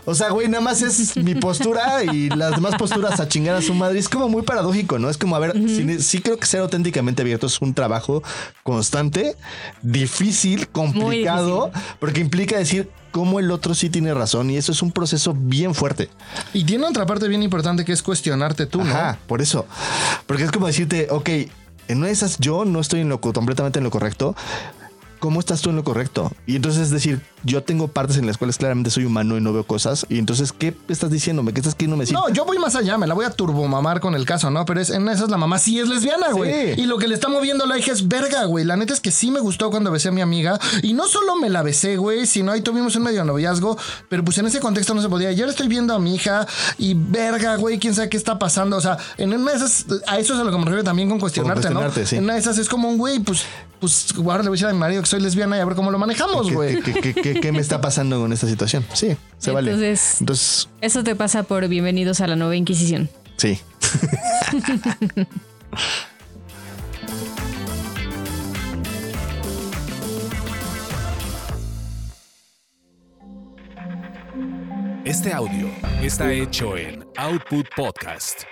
O 0.07 0.15
sea, 0.15 0.31
güey, 0.31 0.49
nada 0.49 0.63
más 0.63 0.81
es 0.81 1.19
mi 1.19 1.35
postura 1.35 2.03
y 2.03 2.31
las 2.31 2.53
demás 2.53 2.77
posturas 2.77 3.21
a 3.21 3.29
chingar 3.29 3.57
a 3.57 3.61
su 3.61 3.75
madre. 3.75 3.99
Es 3.99 4.09
como 4.09 4.31
muy 4.31 4.41
paradójico, 4.41 4.99
¿no? 4.99 5.11
Es 5.11 5.19
como, 5.19 5.37
a 5.37 5.39
ver, 5.39 5.53
sí, 5.53 6.01
sí 6.01 6.23
creo 6.23 6.39
que 6.39 6.47
ser 6.47 6.61
auténticamente 6.61 7.21
abierto 7.21 7.47
es 7.47 7.61
un 7.61 7.75
trabajo 7.75 8.23
constante, 8.63 9.37
difícil, 9.83 10.67
complicado, 10.69 11.71
porque 11.99 12.21
implica 12.21 12.57
decir 12.57 12.89
cómo 13.11 13.41
el 13.41 13.51
otro 13.51 13.75
sí 13.75 13.91
tiene 13.91 14.13
razón 14.15 14.51
y 14.51 14.57
eso 14.57 14.73
es 14.73 14.83
un 14.83 14.93
proceso 14.93 15.35
bien 15.37 15.75
fuerte. 15.75 16.09
Y 16.53 16.65
tiene 16.65 16.87
otra 16.87 17.07
parte 17.07 17.29
bien 17.29 17.43
importante 17.43 17.85
que 17.85 17.93
es 17.93 18.03
cuestionarte 18.03 18.67
tú, 18.67 18.83
¿no? 18.85 18.91
Ajá, 18.91 19.19
por 19.27 19.43
eso. 19.43 19.67
Porque 20.27 20.45
es 20.45 20.51
como 20.51 20.67
decirte, 20.67 21.09
ok, 21.11 21.29
en 21.89 21.99
una 21.99 22.07
de 22.07 22.13
esas 22.13 22.39
yo 22.39 22.65
no 22.65 22.81
estoy 22.81 23.01
en 23.01 23.09
lo 23.09 23.21
co- 23.21 23.33
completamente 23.33 23.79
en 23.79 23.85
lo 23.85 23.91
correcto. 23.91 24.35
¿Cómo 25.19 25.39
estás 25.41 25.61
tú 25.61 25.69
en 25.71 25.77
lo 25.77 25.85
correcto? 25.85 26.33
Y 26.47 26.57
entonces 26.57 26.85
es 26.85 26.91
decir, 26.91 27.21
yo 27.43 27.63
tengo 27.63 27.89
partes 27.89 28.17
en 28.17 28.27
las 28.27 28.37
cuales 28.37 28.59
claramente 28.59 28.91
soy 28.91 29.05
humano 29.05 29.37
y 29.37 29.41
no 29.41 29.53
veo 29.53 29.65
cosas. 29.65 30.07
Y 30.09 30.19
entonces, 30.19 30.53
¿qué 30.53 30.77
estás 30.89 31.11
diciéndome? 31.11 31.53
¿Qué 31.53 31.61
estás 31.61 31.75
queriendo 31.75 31.97
decir? 31.97 32.15
No, 32.15 32.29
yo 32.29 32.45
voy 32.45 32.59
más 32.59 32.77
allá, 32.77 32.99
me 32.99 33.07
la 33.07 33.15
voy 33.15 33.25
a 33.25 33.31
turbomamar 33.31 34.01
con 34.01 34.15
el 34.15 34.25
caso, 34.25 34.51
¿no? 34.51 34.65
Pero 34.65 34.81
es, 34.81 34.91
en 34.91 35.09
esas 35.09 35.31
la 35.31 35.37
mamá 35.37 35.59
sí 35.59 35.79
es 35.79 35.89
lesbiana, 35.89 36.33
güey. 36.33 36.75
Sí. 36.75 36.83
Y 36.83 36.87
lo 36.87 36.99
que 36.99 37.09
le 37.09 37.15
está 37.15 37.29
moviendo 37.29 37.67
la 37.67 37.79
hija 37.79 37.93
es 37.93 38.09
verga, 38.09 38.45
güey. 38.45 38.65
La 38.65 38.77
neta 38.77 38.93
es 38.93 39.01
que 39.01 39.11
sí 39.11 39.31
me 39.31 39.41
gustó 39.41 39.71
cuando 39.71 39.91
besé 39.91 40.09
a 40.09 40.13
mi 40.13 40.21
amiga. 40.21 40.59
Y 40.83 40.93
no 40.93 41.07
solo 41.09 41.37
me 41.37 41.49
la 41.49 41.63
besé, 41.63 41.97
güey, 41.97 42.27
sino 42.27 42.53
ahí 42.53 42.61
tuvimos 42.61 42.97
un 42.97 43.05
medio 43.05 43.25
noviazgo. 43.25 43.77
Pero 44.09 44.25
pues 44.25 44.39
en 44.39 44.47
ese 44.47 44.61
contexto 44.61 44.95
no 44.95 45.03
se 45.03 45.09
podía. 45.09 45.33
Yo 45.33 45.47
le 45.47 45.51
estoy 45.51 45.69
viendo 45.69 45.95
a 45.95 45.99
mi 45.99 46.15
hija 46.15 46.47
y 46.79 46.95
verga, 46.95 47.57
güey, 47.57 47.79
quién 47.79 47.95
sabe 47.95 48.09
qué 48.09 48.17
está 48.17 48.39
pasando. 48.39 48.77
O 48.77 48.81
sea, 48.81 48.99
en 49.17 49.33
una 49.33 49.53
de 49.53 49.57
esas, 49.57 49.87
a 50.07 50.19
eso 50.19 50.35
es 50.35 50.41
a 50.41 50.45
lo 50.45 50.51
que 50.51 50.59
me 50.59 50.65
refiero 50.65 50.85
también 50.85 51.09
con 51.09 51.19
cuestionarte, 51.21 51.63
cuestionarte, 51.63 52.01
¿no? 52.01 52.07
sí. 52.07 52.17
En 52.17 52.25
una 52.25 52.35
de 52.35 52.41
esas 52.41 52.59
es 52.59 52.69
como 52.69 52.89
un 52.89 52.99
güey, 52.99 53.21
pues, 53.21 53.45
pues, 53.81 54.15
ahora 54.17 54.43
le 54.43 54.51
voy 54.51 54.57
a 54.57 54.59
decir 54.59 54.67
a 54.67 54.73
mi 54.73 54.79
marido 54.79 55.01
que 55.03 55.09
soy 55.09 55.21
lesbiana 55.21 55.57
y 55.57 55.61
a 55.61 55.65
ver 55.65 55.75
cómo 55.75 55.91
lo 55.91 55.99
manejamos, 55.99 56.49
¿Qué, 56.49 56.55
güey. 56.55 56.83
Qué- 57.39 57.53
me 57.53 57.61
está 57.61 57.81
pasando 57.83 58.19
con 58.21 58.33
esta 58.33 58.47
situación? 58.47 58.85
Sí, 58.95 59.17
se 59.39 59.51
vale. 59.51 59.71
Entonces- 59.73 60.17
Entonces, 60.21 60.69
Eso 60.81 61.05
te 61.05 61.15
pasa 61.15 61.43
por 61.45 61.67
bienvenidos 61.69 62.21
a 62.21 62.27
la 62.27 62.37
nueva 62.37 62.57
Inquisición. 62.57 63.09
sí. 63.37 63.59
Este 75.05 75.33
audio 75.33 75.69
está 76.03 76.33
hecho 76.33 76.77
en 76.77 77.05
Output 77.17 77.67
Podcast. 77.77 78.45